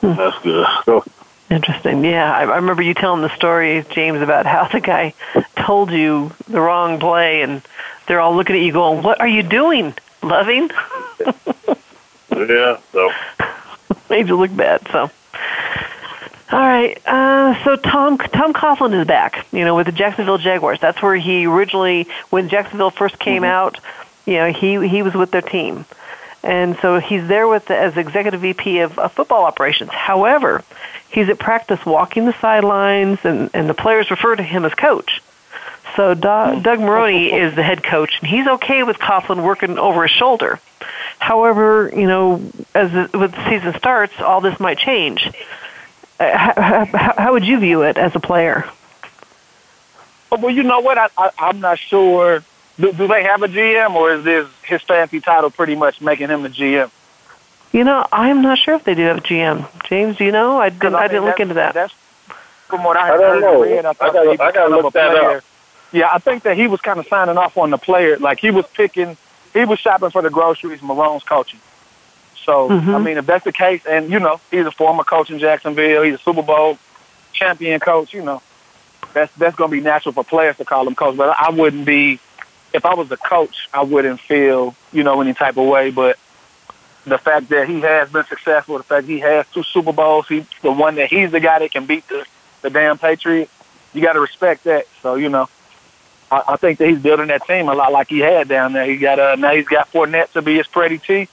[0.00, 0.66] That's good.
[0.84, 1.04] So,
[1.50, 2.04] Interesting.
[2.04, 5.14] Yeah, I, I remember you telling the story, James, about how the guy
[5.56, 7.62] told you the wrong play, and
[8.06, 10.70] they're all looking at you, going, "What are you doing, loving?"
[12.36, 12.78] yeah.
[12.92, 13.10] So
[14.10, 14.86] made you look bad.
[14.90, 15.10] So.
[16.52, 17.00] All right.
[17.06, 19.46] Uh, so Tom Tom Coughlin is back.
[19.52, 20.80] You know, with the Jacksonville Jaguars.
[20.80, 23.50] That's where he originally, when Jacksonville first came Mm-hmm.
[23.52, 23.78] out,
[24.26, 25.84] you know, he he was with their team,
[26.42, 29.90] and so he's there with the, as executive VP of, of football operations.
[29.92, 30.62] However,
[31.10, 35.22] he's at practice walking the sidelines, and and the players refer to him as coach.
[35.94, 40.02] So Doug, Doug Marrone is the head coach, and he's okay with Coughlin working over
[40.02, 40.60] his shoulder.
[41.18, 42.42] However, you know,
[42.74, 45.30] as the, with the season starts, all this might change.
[46.20, 48.68] Uh, how, how, how would you view it as a player?
[50.30, 50.98] Oh, well, you know what?
[50.98, 52.42] I, I I'm not sure.
[52.78, 56.28] Do, do they have a GM, or is this his fancy title pretty much making
[56.28, 56.90] him the GM?
[57.76, 59.68] You know, I'm not sure if they do have a GM.
[59.86, 60.56] James, do you know?
[60.58, 60.94] I didn't.
[60.94, 61.90] I, didn't look into that.
[62.68, 63.62] From what I I had don't heard know.
[63.64, 63.84] and read.
[63.84, 65.36] I, I gotta- he I gotta look that player.
[65.38, 65.44] up.
[65.92, 68.16] Yeah, I think that he was kind of signing off on the player.
[68.16, 69.18] Like he was picking,
[69.52, 70.80] he was shopping for the groceries.
[70.82, 71.60] Marrone's coaching.
[72.44, 72.94] So Mhm.
[72.94, 76.02] I mean, if that's the case, and you know, he's a former coach in Jacksonville.
[76.02, 76.78] He's a Super Bowl
[77.34, 78.14] champion coach.
[78.14, 78.40] You know,
[79.12, 81.16] that's that's going to be natural for players to call him coach.
[81.16, 82.20] But I wouldn't be,
[82.72, 85.90] if I was the coach, I wouldn't feel you know any type of way.
[85.90, 86.18] But
[87.06, 90.44] the fact that he has been successful, the fact he has two Super Bowls, he
[90.62, 92.26] the one that he's the guy that can beat the
[92.62, 93.52] the damn Patriots.
[93.94, 94.86] You got to respect that.
[95.02, 95.48] So you know,
[96.30, 98.84] I, I think that he's building that team a lot like he had down there.
[98.84, 101.28] He got uh now he's got Fournette to be his pretty T,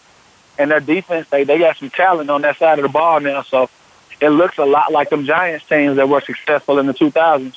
[0.59, 3.41] and their defense they they got some talent on that side of the ball now.
[3.41, 3.69] So
[4.21, 7.55] it looks a lot like them Giants teams that were successful in the 2000s.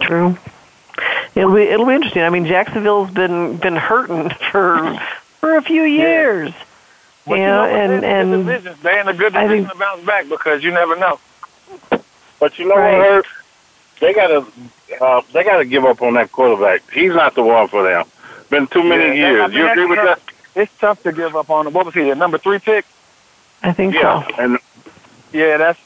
[0.00, 0.38] True.
[1.34, 2.22] It'll be it'll be interesting.
[2.22, 4.98] I mean, Jacksonville's been been hurting for
[5.46, 6.52] for a few years.
[7.26, 9.42] But you you know, know, and within the and divisions, they're in a good I
[9.42, 11.18] division think- to bounce back because you never know.
[12.38, 12.98] But you know Right.
[12.98, 13.24] what, Herb?
[14.00, 14.44] They gotta
[15.00, 16.82] uh, they gotta give up on that quarterback.
[16.92, 18.04] He's not the one for them.
[18.50, 19.40] Been too many Yeah, years.
[19.42, 20.20] I you agree with tough.
[20.54, 20.62] that?
[20.62, 21.72] It's tough to give up on him.
[21.72, 22.84] What was he, the number three pick?
[23.62, 24.34] I think Yeah, so.
[24.42, 24.58] and
[25.32, 25.78] Yeah, that's.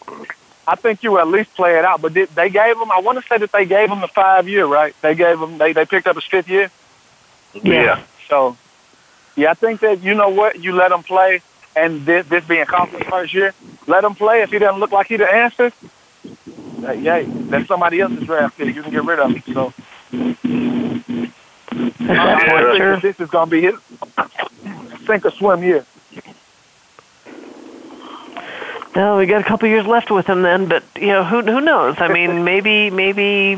[0.68, 2.02] I think you at least play it out.
[2.02, 2.90] But did, they gave him.
[2.90, 4.94] I want to say that they gave him the five year, right?
[5.02, 5.56] They gave him.
[5.58, 6.70] They they picked up his fifth year.
[7.54, 8.02] yeah.
[8.28, 8.56] So,
[9.36, 11.42] yeah, I think that you know what you let him play,
[11.76, 13.54] and this, this being Coughlin's first year,
[13.86, 14.42] let him play.
[14.42, 15.72] If he doesn't look like he the answer,
[16.86, 18.74] uh, yay, that's somebody else's draft pick.
[18.74, 19.42] You can get rid of him.
[19.54, 19.72] So,
[22.00, 23.00] At that I point, think sure.
[23.00, 23.74] this is going to be his
[25.06, 25.84] sink or swim year.
[28.94, 31.60] No, we got a couple years left with him then, but you know who who
[31.60, 31.96] knows?
[31.98, 33.56] I mean, maybe maybe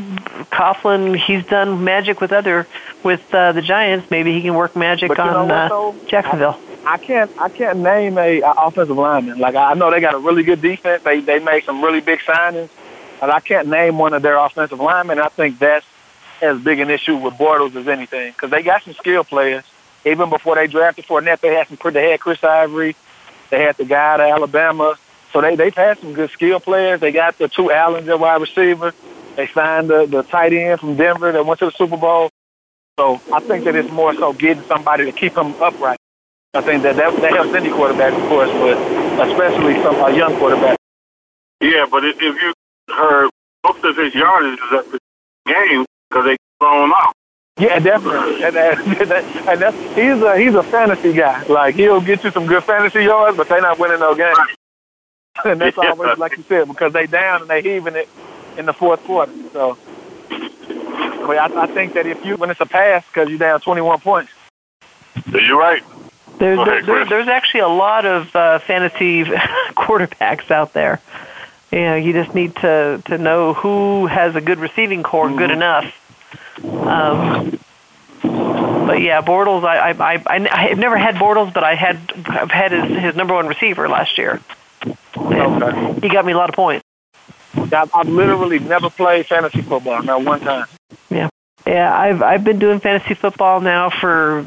[0.51, 2.67] Coughlin he's done magic with other
[3.03, 4.11] with uh, the Giants.
[4.11, 5.93] Maybe he can work magic But you know on uh?
[6.07, 6.59] Jacksonville.
[6.87, 9.39] I can't I can't name a, a offensive lineman.
[9.39, 11.03] Like I know they got a really good defense.
[11.03, 12.69] They they made some really big signings,
[13.19, 15.19] but I can't name one of their offensive linemen.
[15.19, 15.87] I think that's
[16.43, 19.65] as big an issue with Bortles as anything because they got some skill players.
[20.05, 21.79] Even before they drafted Fournette, they had some.
[21.93, 22.97] They had Chris Ivory,
[23.51, 24.99] they had the guy out of Alabama.
[25.33, 27.01] So they they've had some good skill players.
[27.01, 28.93] They got the two Allens at wide receiver.
[29.37, 32.31] They signed the the tight end from Denver that went to the Super Bowl.
[32.99, 35.99] So I think that it's more so getting somebody to keep him upright.
[36.55, 38.77] I think that that, that helps any quarterback, of course, but
[39.27, 40.77] especially some a young quarterback.
[41.63, 42.53] Yeah, but if, you
[42.91, 43.31] heard
[43.65, 44.99] most of his yardage is at the
[45.47, 47.15] game because they thrown out.
[47.59, 48.45] Yeah, definitely.
[48.45, 48.77] And, that,
[49.09, 51.43] that, and that's he's a he's a fantasy guy.
[51.45, 54.37] Like he'll get you some good fantasy yards, but they're not winning no games.
[55.45, 55.91] And that's Yeah.
[55.91, 58.09] always like you said because they down and they heaving it
[58.57, 59.33] in the fourth quarter.
[59.53, 59.79] So,
[60.29, 64.01] but I, I think that if you when it's a pass because you're down 21
[64.01, 64.33] points.
[65.27, 65.83] You're right.
[66.39, 69.25] There's Go ahead, there, there's actually a lot of uh, fantasy
[69.75, 71.01] quarterbacks out there.
[71.71, 75.51] You know, you just need to to know who has a good receiving corps, good
[75.51, 75.85] enough.
[76.63, 77.59] Um,
[78.23, 79.65] but yeah, Bortles.
[79.65, 83.17] I I I I have never had Bortles, but I had I've had his his
[83.17, 84.41] number one receiver last year.
[85.17, 86.01] Okay.
[86.01, 86.85] He got me a lot of points.
[87.55, 90.67] I've, I've literally never played fantasy football, not one time.
[91.11, 91.29] Yeah.
[91.67, 94.45] Yeah, I've I've been doing fantasy football now for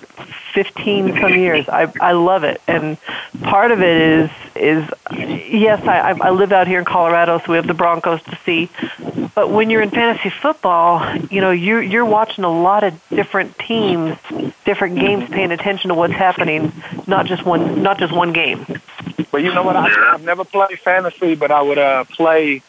[0.53, 1.69] 15 some years.
[1.69, 2.61] I I love it.
[2.67, 2.97] And
[3.41, 7.53] part of it is is yes, I I I live out here in Colorado, so
[7.53, 8.69] we have the Broncos to see.
[9.33, 13.57] But when you're in fantasy football, you know, you're you're watching a lot of different
[13.59, 14.17] teams,
[14.65, 16.73] different games paying attention to what's happening,
[17.07, 18.65] not just one not just one game.
[19.35, 19.75] But you know what?
[19.75, 22.61] I, I've never played fantasy, but I would uh, play.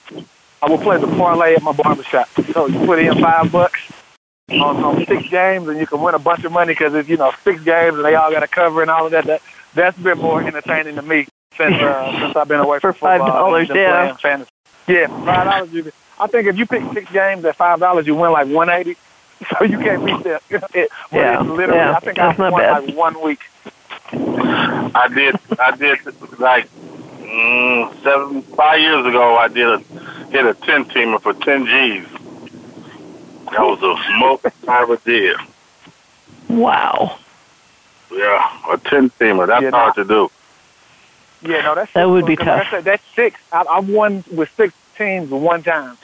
[0.61, 2.29] I would play the parlay at my barbershop.
[2.53, 3.81] So you put in five bucks
[4.51, 7.19] on, on six games, and you can win a bunch of money because it's you
[7.19, 9.27] know six games and they all got to cover and all of that.
[9.27, 9.43] That
[9.75, 13.53] that's been more entertaining to me since uh, since I've been away For from football
[13.53, 14.01] $5, than- than yeah.
[14.03, 14.51] playing fantasy.
[14.89, 15.73] Yeah, five dollars.
[15.73, 18.71] You, I think if you pick six games at five dollars, you win like one
[18.71, 18.97] eighty.
[19.51, 20.43] So you can't beat that.
[20.75, 22.87] It, Yeah, it's literally, yeah, I think that's I not won bad.
[22.87, 23.41] like one week.
[24.13, 25.35] I did.
[25.59, 25.99] I did
[26.39, 29.37] like mm, seven, five years ago.
[29.37, 29.79] I did a
[30.31, 32.07] hit a ten teamer for ten G's.
[33.53, 35.37] That was the smoke I ever did.
[36.49, 37.19] Wow.
[38.11, 39.47] Yeah, a ten teamer.
[39.47, 40.29] That's Yeah, hard to do.
[41.43, 42.73] Yeah, no, that's That would be because like I tough.
[42.79, 43.39] said, that's six.
[43.53, 45.99] I, I've won with six teams one time.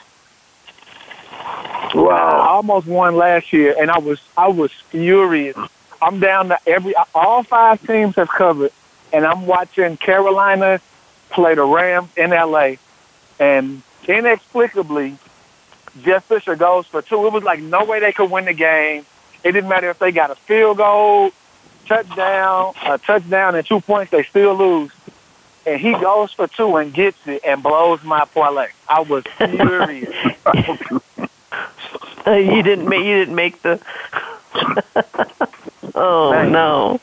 [1.95, 2.11] Wow!
[2.11, 2.49] I Wow.
[2.55, 5.55] almost won last year, and I was I was furious.
[6.03, 8.71] I'm down to every all five teams have covered,
[9.13, 10.81] and I'm watching Carolina
[11.29, 12.73] play the Rams in LA,
[13.39, 15.17] and inexplicably,
[16.01, 17.25] Jeff Fisher goes for two.
[17.25, 19.05] It was like no way they could win the game.
[19.45, 21.31] It didn't matter if they got a field goal,
[21.87, 24.11] touchdown, a touchdown, and two points.
[24.11, 24.91] They still lose.
[25.65, 28.67] And he goes for two and gets it and blows my parlay.
[28.89, 30.13] I was furious.
[32.25, 33.81] You didn't make you didn't make the.
[35.95, 36.51] oh Thanks.
[36.51, 36.99] no!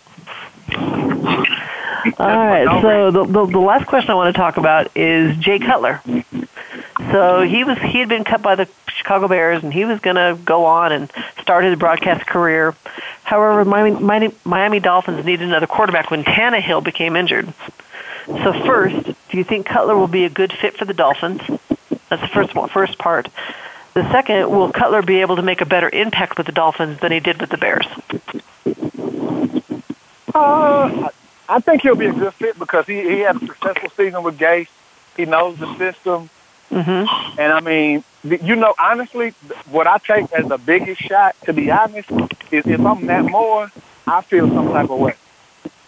[2.19, 5.59] All right, so the, the the last question I want to talk about is Jay
[5.59, 6.01] Cutler.
[7.13, 10.17] So he was he had been cut by the Chicago Bears, and he was going
[10.17, 11.11] to go on and
[11.41, 12.75] start his broadcast career.
[13.25, 17.53] However, Miami, Miami, Miami Dolphins needed another quarterback when Tannehill became injured.
[18.27, 21.41] So first, do you think Cutler will be a good fit for the Dolphins?
[22.09, 23.29] That's the first one, first part.
[23.95, 27.11] The second, will Cutler be able to make a better impact with the Dolphins than
[27.11, 27.87] he did with the Bears?
[30.33, 31.09] Uh,
[31.49, 34.39] I think he'll be a good fit because he, he had a successful season with
[34.39, 34.69] Gase.
[35.17, 36.31] He knows the system.
[36.71, 37.41] Mm-hmm.
[37.41, 39.31] And I mean, you know, honestly,
[39.71, 42.09] what I take as the biggest shot, to be honest,
[42.53, 43.73] is if I'm Matt Moore,
[44.07, 45.15] I feel some type of way.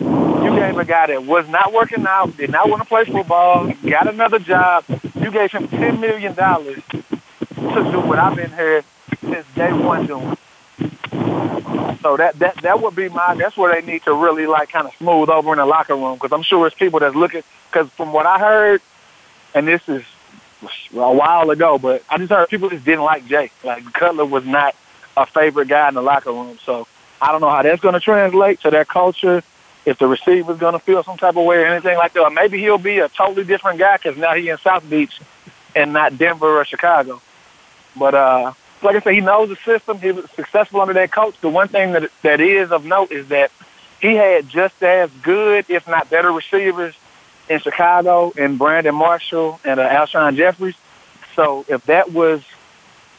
[0.01, 3.73] You gave a guy that was not working out, did not want to play football,
[3.89, 4.85] got another job.
[5.15, 6.35] You gave him $10 million
[7.69, 8.83] to do what I've been here
[9.21, 10.37] since day one doing.
[12.03, 13.35] So that that that would be my.
[13.35, 16.15] That's where they need to really like kind of smooth over in the locker room
[16.15, 17.43] because I'm sure it's people that's looking.
[17.71, 18.83] Because from what I heard,
[19.55, 20.03] and this is
[20.95, 23.51] a while ago, but I just heard people just didn't like Jay.
[23.63, 24.75] Like Cutler was not
[25.17, 26.59] a favorite guy in the locker room.
[26.65, 26.87] So
[27.21, 29.43] I don't know how that's going to translate to their culture.
[29.85, 32.59] If the receiver's going to feel some type of way or anything like that, maybe
[32.59, 35.21] he'll be a totally different guy because now he's in South Beach
[35.75, 37.21] and not Denver or Chicago.
[37.97, 39.99] But uh, like I said, he knows the system.
[39.99, 41.41] He was successful under that coach.
[41.41, 43.51] The one thing that that is of note is that
[44.01, 46.95] he had just as good, if not better, receivers
[47.49, 50.75] in Chicago and Brandon Marshall and uh, Alshon Jeffries.
[51.37, 52.43] So if that was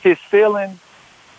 [0.01, 0.79] his feeling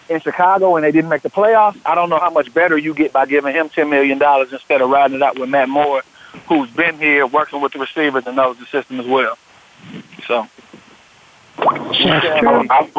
[0.09, 2.95] in Chicago and they didn't make the playoffs, I don't know how much better you
[2.95, 4.20] get by giving him $10 million
[4.51, 6.03] instead of riding it out with Matt Moore,
[6.47, 9.39] who's been here working with the receivers and knows the system as well.
[10.26, 10.47] So.
[11.57, 12.68] That's true.
[12.70, 12.91] I'm,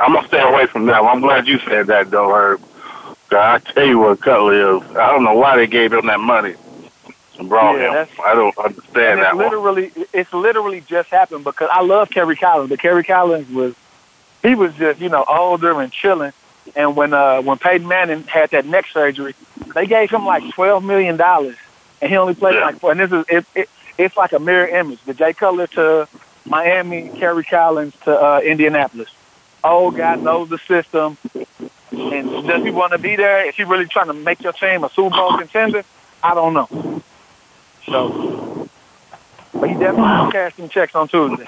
[0.00, 1.02] I'm to stay away from that.
[1.02, 2.62] I'm glad you said that, though, Herb.
[3.30, 4.82] I tell you what Cutler is.
[4.96, 6.54] I don't know why they gave him that money
[7.38, 8.08] and brought Yeah, him.
[8.24, 9.44] I don't understand And that it one.
[9.46, 13.74] literally, it's literally just happened because I love Kerry Collins, but Kerry Collins was,
[14.42, 16.32] he was just, you know, older and chilling.
[16.76, 19.34] And when uh when Peyton Manning had that neck surgery,
[19.74, 21.56] they gave him like twelve million dollars,
[22.00, 22.90] and he only played like four.
[22.92, 23.68] And this is it, it
[23.98, 24.98] it's like a mirror image.
[25.04, 26.08] The Jay Cutler to
[26.46, 29.10] Miami, Kerry Collins to uh, Indianapolis.
[29.64, 31.16] Old guy knows the system,
[31.90, 33.48] and does he want to be there?
[33.48, 35.84] Is he really trying to make your team a Super Bowl contender?
[36.22, 37.02] I don't know.
[37.86, 38.68] So,
[39.52, 40.30] but he definitely wow.
[40.30, 41.46] cashed some checks on Tuesday.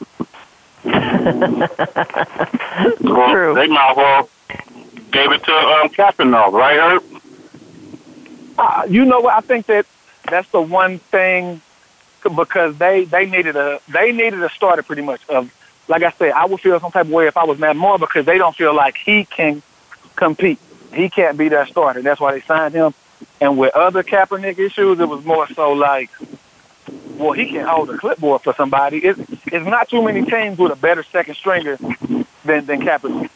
[3.01, 3.55] Well, True.
[3.55, 4.29] They might as well
[5.11, 7.03] gave it to um, Kaepernick, right, Herb?
[8.59, 9.35] Uh, you know what?
[9.35, 9.87] I think that
[10.29, 11.63] that's the one thing
[12.23, 15.53] because they they needed a they needed a starter pretty much of
[15.89, 17.99] like I said I would feel some type of way if I was Matt Moore
[17.99, 19.63] because they don't feel like he can
[20.15, 20.59] compete.
[20.93, 22.03] He can't be their starter.
[22.03, 22.95] That's why they signed him.
[23.41, 26.11] And with other Kaepernick issues, it was more so like,
[27.17, 28.99] well, he can hold a clipboard for somebody.
[28.99, 33.31] It's it's not too many teams with a better second stringer than than Kaepernick.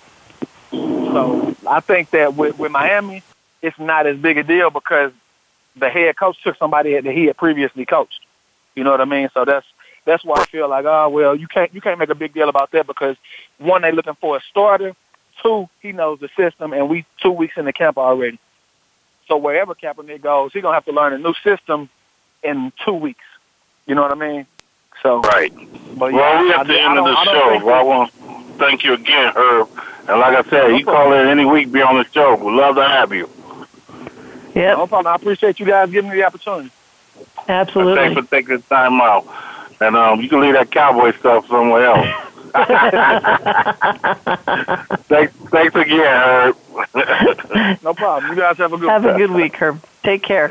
[0.70, 3.22] So I think that with, with Miami,
[3.62, 5.12] it's not as big a deal because
[5.76, 8.20] the head coach took somebody that he had previously coached.
[8.74, 9.28] You know what I mean?
[9.34, 9.66] So that's
[10.10, 12.48] that's why I feel like, oh well, you can't you can't make a big deal
[12.48, 13.16] about that because
[13.58, 14.94] one, they looking for a starter.
[15.42, 18.38] Two, he knows the system, and we two weeks in the camp already.
[19.28, 21.88] So wherever Kaepernick goes, he's gonna have to learn a new system
[22.42, 23.24] in two weeks.
[23.86, 24.46] You know what I mean?
[25.02, 25.52] So right.
[25.96, 27.64] But well, yeah, we at the end of the I show.
[27.64, 28.18] Well, I want to
[28.58, 29.68] thank you again, Herb.
[30.08, 32.34] And like I said, you call in any week, be on the show.
[32.34, 33.30] We'd love to have you.
[34.54, 35.06] Yeah, No problem.
[35.12, 36.70] I appreciate you guys giving me the opportunity.
[37.48, 37.94] Absolutely.
[37.94, 39.26] Thanks for taking the time out.
[39.80, 42.06] And um, you can leave that cowboy stuff somewhere else.
[45.06, 46.56] thanks, thanks again, Herb.
[47.82, 48.32] no problem.
[48.32, 49.80] You guys have a good Have a good week, Herb.
[50.02, 50.50] Take care.